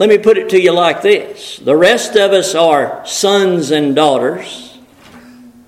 Let 0.00 0.08
me 0.08 0.16
put 0.16 0.38
it 0.38 0.48
to 0.48 0.58
you 0.58 0.72
like 0.72 1.02
this 1.02 1.58
the 1.58 1.76
rest 1.76 2.16
of 2.16 2.32
us 2.32 2.54
are 2.54 3.06
sons 3.06 3.70
and 3.70 3.94
daughters 3.94 4.78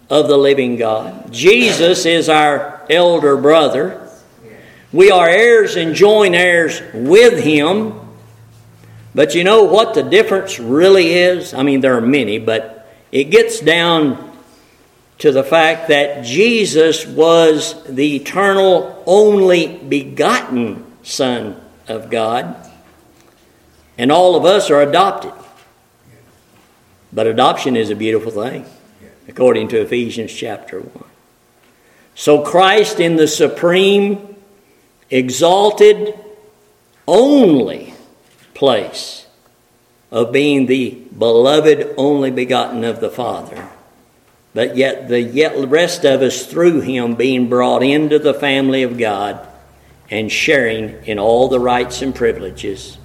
of 0.09 0.27
the 0.27 0.39
living 0.39 0.77
God. 0.77 1.31
Jesus 1.31 2.07
is 2.07 2.31
our 2.31 2.81
elder 2.89 3.37
brother. 3.37 4.09
We 4.91 5.11
are 5.11 5.29
heirs 5.29 5.77
and 5.77 5.95
joint 5.95 6.35
heirs 6.35 6.81
with 6.95 7.45
him. 7.45 8.01
But 9.15 9.35
you 9.35 9.45
know 9.45 9.65
what 9.65 9.93
the 9.93 10.03
difference 10.03 10.59
really 10.59 11.13
is? 11.13 11.53
I 11.53 11.63
mean, 11.63 11.83
there 11.83 11.99
are 11.99 12.01
many, 12.01 12.39
but 12.39 12.91
it 13.13 13.25
gets 13.25 13.61
down 13.61 14.35
to 15.19 15.31
the 15.31 15.45
fact 15.45 15.89
that 15.89 16.25
Jesus 16.25 17.07
was 17.07 17.85
the 17.85 18.17
eternal, 18.17 19.03
only 19.05 19.77
begotten 19.77 20.91
Son 21.03 21.61
of 21.87 22.09
God. 22.09 22.72
And 23.99 24.11
all 24.11 24.37
of 24.37 24.45
us 24.45 24.71
are 24.71 24.81
adopted. 24.81 25.33
But 27.13 27.27
adoption 27.27 27.77
is 27.77 27.91
a 27.91 27.97
beautiful 27.97 28.31
thing, 28.31 28.65
according 29.29 29.69
to 29.69 29.81
Ephesians 29.81 30.33
chapter 30.33 30.81
1. 30.81 31.05
So 32.15 32.43
Christ, 32.43 33.01
in 33.01 33.17
the 33.17 33.29
supreme, 33.29 34.37
exalted, 35.11 36.19
only 37.07 37.95
place 38.55 39.27
of 40.11 40.33
being 40.33 40.67
the 40.67 40.91
beloved, 41.19 41.95
only 41.97 42.31
begotten 42.31 42.85
of 42.85 43.01
the 43.01 43.11
Father, 43.11 43.69
but 44.55 44.77
yet 44.77 45.09
the 45.09 45.21
yet 45.21 45.69
rest 45.69 46.05
of 46.05 46.23
us 46.23 46.47
through 46.47 46.81
him 46.81 47.15
being 47.15 47.49
brought 47.49 47.83
into 47.83 48.19
the 48.19 48.35
family 48.35 48.83
of 48.83 48.99
God 48.99 49.47
and 50.11 50.31
sharing 50.31 51.05
in 51.07 51.19
all 51.19 51.49
the 51.49 51.61
rights 51.61 52.03
and 52.03 52.15
privileges 52.15 52.99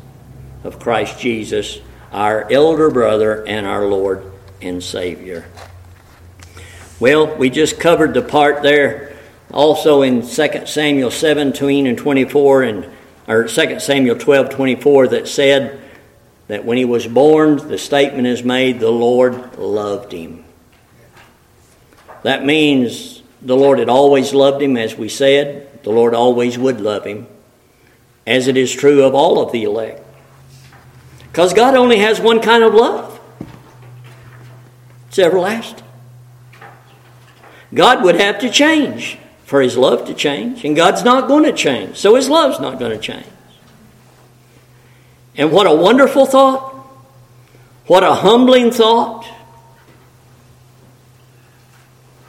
of 0.68 0.80
Christ 0.80 1.18
Jesus, 1.18 1.80
our 2.11 2.51
elder 2.51 2.91
brother 2.91 3.47
and 3.47 3.65
our 3.65 3.86
Lord 3.86 4.30
and 4.61 4.84
Savior. 4.84 5.45
Well, 6.99 7.36
we 7.38 7.49
just 7.49 7.80
covered 7.80 8.13
the 8.13 8.22
part 8.22 8.63
there 8.63 9.18
also 9.51 10.01
in 10.01 10.28
2 10.28 10.65
Samuel 10.65 11.09
17 11.09 11.88
and 11.88 11.97
24 11.97 12.63
and 12.63 12.91
or 13.28 13.47
2 13.47 13.80
Samuel 13.80 14.18
12 14.18 14.49
24 14.49 15.07
that 15.09 15.28
said 15.28 15.82
that 16.47 16.65
when 16.65 16.78
he 16.78 16.86
was 16.86 17.07
born, 17.07 17.57
the 17.68 17.78
statement 17.78 18.28
is 18.28 18.43
made, 18.43 18.80
the 18.80 18.89
Lord 18.89 19.57
loved 19.57 20.11
him. 20.11 20.45
That 22.24 22.45
means 22.45 23.22
the 23.41 23.55
Lord 23.55 23.80
had 23.80 23.89
always 23.89 24.34
loved 24.34 24.61
him, 24.61 24.78
as 24.78 24.95
we 24.95 25.09
said. 25.09 25.84
The 25.84 25.91
Lord 25.91 26.13
always 26.13 26.57
would 26.57 26.82
love 26.82 27.05
him, 27.05 27.28
as 28.26 28.47
it 28.47 28.57
is 28.57 28.74
true 28.74 29.03
of 29.03 29.13
all 29.13 29.41
of 29.41 29.51
the 29.51 29.63
elect. 29.63 30.07
Because 31.38 31.53
God 31.53 31.75
only 31.75 31.99
has 31.99 32.19
one 32.19 32.41
kind 32.41 32.63
of 32.63 32.73
love 32.73 33.19
it's 35.07 35.19
everlasting. 35.19 35.85
God 37.71 38.03
would 38.03 38.15
have 38.15 38.39
to 38.39 38.49
change 38.49 39.19
for 39.45 39.61
his 39.61 39.77
love 39.77 40.07
to 40.07 40.15
change, 40.15 40.65
and 40.65 40.75
God's 40.75 41.03
not 41.03 41.27
going 41.27 41.43
to 41.43 41.53
change, 41.53 41.95
so 41.95 42.15
his 42.15 42.27
love's 42.27 42.59
not 42.59 42.79
going 42.79 42.89
to 42.89 42.97
change. 42.97 43.27
And 45.35 45.51
what 45.51 45.67
a 45.67 45.75
wonderful 45.75 46.25
thought! 46.25 46.73
What 47.85 48.01
a 48.01 48.15
humbling 48.15 48.71
thought 48.71 49.27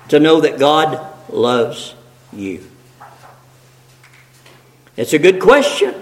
to 0.09 0.21
know 0.21 0.43
that 0.43 0.59
God 0.59 1.01
loves 1.33 1.95
you. 2.31 2.63
It's 4.99 5.15
a 5.15 5.19
good 5.19 5.41
question 5.41 5.95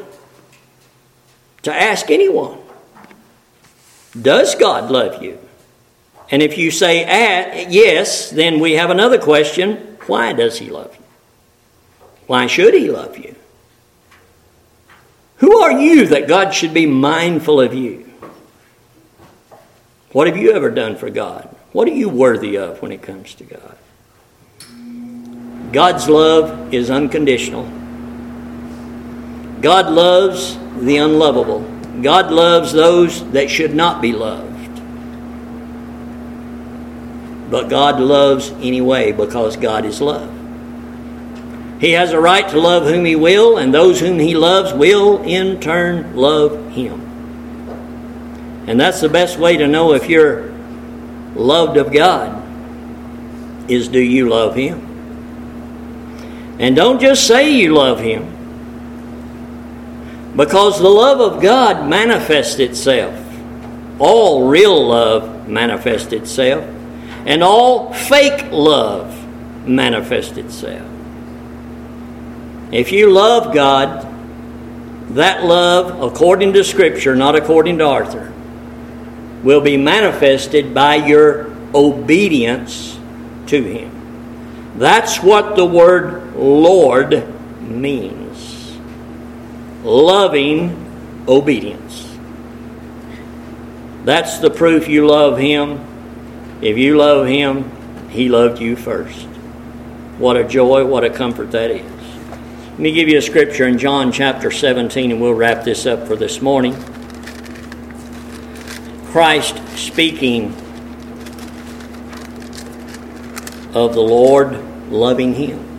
to 1.63 1.73
ask 1.73 2.11
anyone. 2.11 2.66
Does 4.21 4.55
God 4.55 4.91
love 4.91 5.23
you? 5.23 5.39
And 6.31 6.43
if 6.43 6.59
you 6.59 6.71
say 6.71 7.05
ah, 7.05 7.67
yes, 7.69 8.31
then 8.31 8.61
we 8.61 8.73
have 8.73 8.91
another 8.91 9.19
question 9.19 9.97
why 10.07 10.33
does 10.33 10.59
He 10.59 10.71
love 10.71 10.95
you? 10.95 11.05
Why 12.27 12.47
should 12.47 12.75
He 12.75 12.91
love 12.91 13.17
you? 13.19 13.35
Who 15.39 15.59
are 15.59 15.73
you 15.73 16.07
that 16.07 16.29
God 16.29 16.55
should 16.55 16.73
be 16.73 16.87
mindful 16.87 17.61
of 17.61 17.75
you? 17.75 18.11
What 20.13 20.27
have 20.27 20.37
you 20.37 20.53
ever 20.53 20.71
done 20.71 20.97
for 20.97 21.11
God? 21.11 21.55
What 21.73 21.89
are 21.89 21.93
you 21.93 22.09
worthy 22.09 22.57
of 22.57 22.81
when 22.81 22.91
it 22.91 23.03
comes 23.03 23.35
to 23.35 23.45
God? 23.45 23.77
God's 25.73 26.09
love 26.09 26.73
is 26.73 26.89
unconditional. 26.91 27.65
God 29.61 29.93
loves 29.93 30.57
the 30.79 30.97
unlovable. 30.97 31.76
God 32.03 32.31
loves 32.31 32.73
those 32.73 33.29
that 33.33 33.51
should 33.51 33.75
not 33.75 34.03
be 34.03 34.13
loved. 34.13 34.53
But 37.51 37.69
God 37.69 38.01
loves 38.01 38.51
anyway 38.61 39.13
because 39.13 39.57
God 39.57 39.85
is 39.85 40.01
love. 40.01 40.33
He 41.81 41.93
has 41.93 42.13
a 42.13 42.21
right 42.21 42.49
to 42.49 42.59
love 42.59 42.85
whom 42.85 43.05
He 43.05 43.17
will, 43.17 43.59
and 43.59 43.73
those 43.73 44.01
whom 44.01 44.19
He 44.19 44.35
loves 44.35 44.73
will 44.73 45.23
in 45.23 45.61
turn 45.61 46.17
love 46.17 46.73
Him. 46.73 47.01
And 48.67 48.81
that's 48.81 49.01
the 49.01 49.09
best 49.09 49.39
way 49.39 49.57
to 49.59 49.69
know 49.69 49.93
if 49.93 50.09
you're 50.09 50.53
loved 51.35 51.77
of 51.77 51.93
God 51.93 52.43
is 53.71 53.89
do 53.89 54.01
you 54.01 54.29
love 54.29 54.55
Him? 54.55 54.83
And 56.59 56.75
don't 56.75 57.01
just 57.01 57.27
say 57.27 57.51
you 57.51 57.75
love 57.75 58.01
Him. 58.01 58.36
Because 60.37 60.79
the 60.79 60.89
love 60.89 61.21
of 61.21 61.41
God 61.41 61.89
manifests 61.89 62.59
itself. 62.59 63.19
All 63.99 64.49
real 64.49 64.87
love 64.87 65.49
manifests 65.49 66.13
itself. 66.13 66.65
And 67.25 67.43
all 67.43 67.93
fake 67.95 68.51
love 68.53 69.15
manifests 69.67 70.37
itself. 70.37 70.87
If 72.71 72.93
you 72.93 73.11
love 73.11 73.55
God, 73.55 74.07
that 75.15 75.45
love, 75.45 76.03
according 76.03 76.53
to 76.53 76.65
Scripture, 76.65 77.17
not 77.17 77.35
according 77.35 77.79
to 77.79 77.87
Arthur, 77.87 78.33
will 79.43 79.61
be 79.61 79.77
manifested 79.77 80.75
by 80.75 80.97
your 80.97 81.47
obedience 81.75 82.99
to 83.47 83.63
him. 83.63 84.75
That's 84.77 85.23
what 85.23 85.57
the 85.57 85.65
word 85.65 86.35
Lord 86.37 87.33
means 87.61 88.26
loving 89.87 91.25
obedience. 91.29 92.13
That's 94.05 94.39
the 94.39 94.51
proof 94.51 94.89
you 94.89 95.07
love 95.07 95.39
him. 95.39 95.81
If 96.61 96.77
you 96.77 96.97
love 96.97 97.27
him, 97.27 97.71
he 98.09 98.29
loved 98.29 98.61
you 98.61 98.75
first. 98.75 99.27
What 100.19 100.37
a 100.37 100.45
joy, 100.45 100.85
what 100.85 101.05
a 101.05 101.11
comfort 101.11 101.53
that 101.53 101.71
is. 101.71 101.93
Let 102.71 102.79
me 102.79 102.93
give 102.93 103.09
you 103.09 103.19
a 103.19 103.23
scripture 103.23 103.69
in 103.69 103.79
John 103.79 104.11
chapter 104.11 104.51
17, 104.51 105.13
and 105.13 105.21
we'll 105.21 105.35
wrap 105.35 105.65
this 105.65 105.87
up 105.87 106.07
for 106.07 106.17
this 106.17 106.43
morning. 106.43 106.75
Christ 109.07 109.57
speaking 109.79 110.49
of 113.73 113.95
the 113.95 114.03
Lord 114.03 114.59
loving 114.91 115.35
him. 115.35 115.76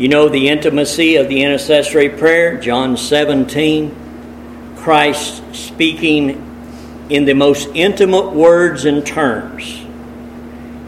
You 0.00 0.08
know 0.08 0.30
the 0.30 0.48
intimacy 0.48 1.16
of 1.16 1.28
the 1.28 1.42
intercessory 1.42 2.08
prayer, 2.08 2.58
John 2.58 2.96
17. 2.96 4.74
Christ 4.78 5.42
speaking 5.54 7.06
in 7.10 7.26
the 7.26 7.34
most 7.34 7.68
intimate 7.74 8.32
words 8.32 8.86
and 8.86 9.06
terms 9.06 9.84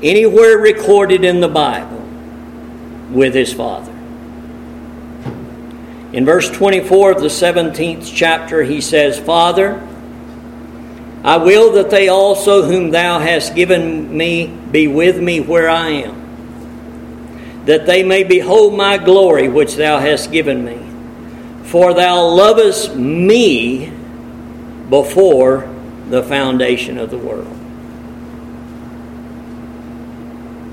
anywhere 0.02 0.56
recorded 0.56 1.24
in 1.24 1.40
the 1.40 1.48
Bible 1.48 2.02
with 3.10 3.34
his 3.34 3.52
Father. 3.52 3.92
In 6.14 6.24
verse 6.24 6.50
24 6.50 7.12
of 7.12 7.20
the 7.20 7.28
17th 7.28 8.10
chapter, 8.14 8.62
he 8.62 8.80
says, 8.80 9.18
Father, 9.20 9.86
I 11.22 11.36
will 11.36 11.72
that 11.72 11.90
they 11.90 12.08
also, 12.08 12.62
whom 12.62 12.92
thou 12.92 13.18
hast 13.18 13.54
given 13.54 14.16
me, 14.16 14.46
be 14.46 14.88
with 14.88 15.20
me 15.20 15.40
where 15.40 15.68
I 15.68 15.88
am, 15.88 16.21
that 17.64 17.86
they 17.86 18.02
may 18.02 18.24
behold 18.24 18.74
my 18.74 18.98
glory 18.98 19.48
which 19.48 19.76
thou 19.76 19.98
hast 19.98 20.32
given 20.32 20.64
me. 20.64 20.78
For 21.68 21.94
thou 21.94 22.26
lovest 22.26 22.94
me 22.96 23.92
before 24.90 25.68
the 26.08 26.22
foundation 26.22 26.98
of 26.98 27.10
the 27.10 27.18
world. 27.18 27.58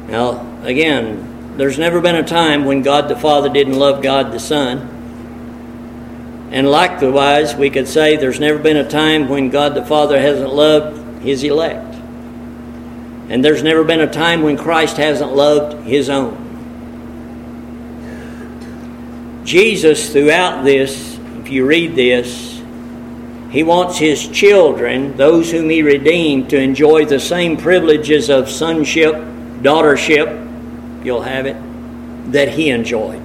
Now, 0.09 0.63
again, 0.63 1.55
there's 1.57 1.77
never 1.77 2.01
been 2.01 2.15
a 2.15 2.23
time 2.23 2.65
when 2.65 2.81
God 2.81 3.07
the 3.07 3.15
Father 3.15 3.49
didn't 3.49 3.77
love 3.77 4.01
God 4.01 4.31
the 4.31 4.39
Son. 4.39 4.97
And 6.51 6.69
likewise, 6.69 7.55
we 7.55 7.69
could 7.69 7.87
say 7.87 8.17
there's 8.17 8.39
never 8.39 8.57
been 8.57 8.77
a 8.77 8.89
time 8.89 9.29
when 9.29 9.49
God 9.49 9.75
the 9.75 9.85
Father 9.85 10.19
hasn't 10.19 10.51
loved 10.51 11.21
his 11.21 11.43
elect. 11.43 11.95
And 13.29 13.45
there's 13.45 13.61
never 13.61 13.83
been 13.83 14.01
a 14.01 14.11
time 14.11 14.41
when 14.41 14.57
Christ 14.57 14.97
hasn't 14.97 15.35
loved 15.35 15.85
his 15.85 16.09
own. 16.09 16.48
Jesus, 19.49 20.13
throughout 20.13 20.63
this, 20.63 21.17
if 21.39 21.49
you 21.49 21.65
read 21.65 21.95
this, 21.95 22.61
he 23.49 23.63
wants 23.63 23.97
his 23.97 24.27
children, 24.27 25.17
those 25.17 25.49
whom 25.49 25.71
he 25.71 25.81
redeemed, 25.81 26.51
to 26.51 26.59
enjoy 26.59 27.03
the 27.05 27.19
same 27.19 27.57
privileges 27.57 28.29
of 28.29 28.47
sonship, 28.47 29.15
daughtership, 29.63 31.03
you'll 31.03 31.23
have 31.23 31.47
it, 31.47 31.57
that 32.31 32.49
he 32.49 32.69
enjoyed. 32.69 33.19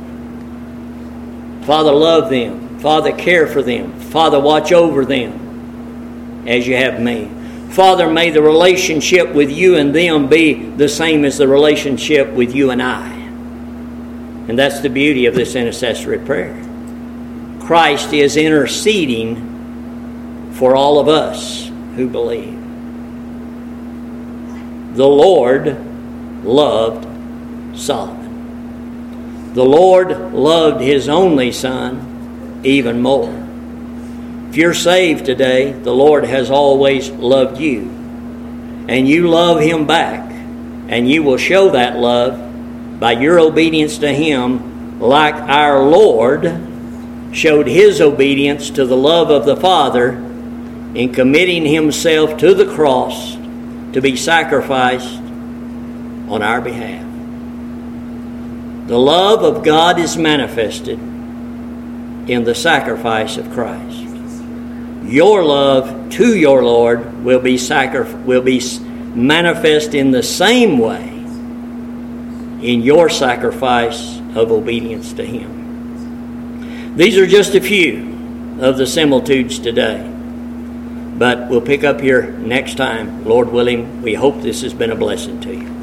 Father, 1.66 1.93
love 1.93 2.31
them. 2.31 2.79
Father, 2.79 3.12
care 3.12 3.47
for 3.47 3.61
them. 3.61 3.93
Father, 4.01 4.41
watch 4.41 4.72
over 4.72 5.05
them 5.05 6.49
as 6.49 6.66
you 6.66 6.75
have 6.75 7.03
me. 7.03 7.31
Father, 7.72 8.09
may 8.09 8.31
the 8.31 8.41
relationship 8.41 9.31
with 9.35 9.51
you 9.51 9.77
and 9.77 9.95
them 9.95 10.31
be 10.31 10.55
the 10.55 10.89
same 10.89 11.27
as 11.27 11.37
the 11.37 11.47
relationship 11.47 12.31
with 12.31 12.55
you 12.55 12.70
and 12.70 12.83
I. 12.83 13.14
And 14.49 14.59
that's 14.59 14.81
the 14.81 14.91
beauty 14.91 15.27
of 15.27 15.35
this 15.35 15.55
intercessory 15.55 16.19
prayer. 16.19 16.55
Christ 17.61 18.13
is 18.13 18.37
interceding 18.37 19.53
for 20.53 20.77
all 20.77 20.99
of 20.99 21.09
us 21.09 21.71
who 21.97 22.09
believe. 22.09 22.61
The 24.97 25.09
Lord 25.09 25.77
loved 26.45 27.07
Solomon. 27.77 29.53
The 29.55 29.65
Lord 29.65 30.11
loved 30.35 30.81
his 30.83 31.09
only 31.09 31.53
son 31.53 32.61
even 32.65 33.01
more. 33.01 33.45
If 34.55 34.59
you're 34.59 34.75
saved 34.75 35.27
today, 35.27 35.73
the 35.73 35.93
Lord 35.93 36.25
has 36.25 36.51
always 36.51 37.11
loved 37.11 37.59
you. 37.59 37.91
And 38.89 39.09
you 39.09 39.29
love 39.29 39.61
Him 39.61 39.85
back. 39.85 40.31
And 40.89 41.11
you 41.11 41.25
will 41.25 41.39
show 41.39 41.71
that 41.71 41.99
love 41.99 42.39
by 42.99 43.13
your 43.13 43.39
obedience 43.41 43.99
to 43.99 44.13
Him, 44.13 45.01
like 45.01 45.35
our 45.35 45.83
Lord 45.83 46.45
showed 47.33 47.67
His 47.67 48.01
obedience 48.01 48.71
to 48.71 48.85
the 48.85 48.97
love 48.97 49.31
of 49.31 49.45
the 49.45 49.57
Father 49.57 50.11
in 50.95 51.13
committing 51.13 51.67
Himself 51.67 52.37
to 52.39 52.55
the 52.55 52.73
cross 52.73 53.35
to 53.93 54.01
be 54.01 54.17
sacrificed 54.17 55.19
on 56.29 56.43
our 56.43 56.61
behalf. 56.61 57.03
The 58.89 58.99
love 58.99 59.43
of 59.43 59.65
God 59.65 59.99
is 59.99 60.17
manifested 60.17 60.99
in 60.99 62.45
the 62.45 62.55
sacrifice 62.55 63.37
of 63.37 63.51
Christ. 63.51 64.05
Your 65.05 65.45
love 65.45 66.11
to 66.11 66.37
your 66.37 66.65
Lord 66.65 67.25
will 67.25 67.41
be 67.41 67.59
sacri- 67.59 68.13
will 68.25 68.43
be 68.43 68.63
manifest 69.15 69.95
in 69.95 70.11
the 70.11 70.23
same 70.23 70.79
way 70.79 71.14
in 72.65 72.81
your 72.81 73.11
sacrifice 73.11 74.19
of 74.35 74.51
obedience 74.51 75.12
to 75.12 75.25
Him. 75.25 76.97
These 76.97 77.19
are 77.19 77.27
just 77.27 77.55
a 77.55 77.61
few 77.61 78.59
of 78.61 78.79
the 78.79 78.87
similitudes 78.87 79.59
today. 79.59 80.11
But 81.19 81.49
we'll 81.49 81.61
pick 81.61 81.85
up 81.85 82.01
here 82.01 82.31
next 82.33 82.77
time, 82.77 83.25
Lord 83.25 83.51
willing. 83.51 84.01
We 84.03 84.15
hope 84.15 84.41
this 84.41 84.62
has 84.62 84.73
been 84.73 84.91
a 84.91 84.97
blessing 84.97 85.41
to 85.43 85.55
you. 85.55 85.74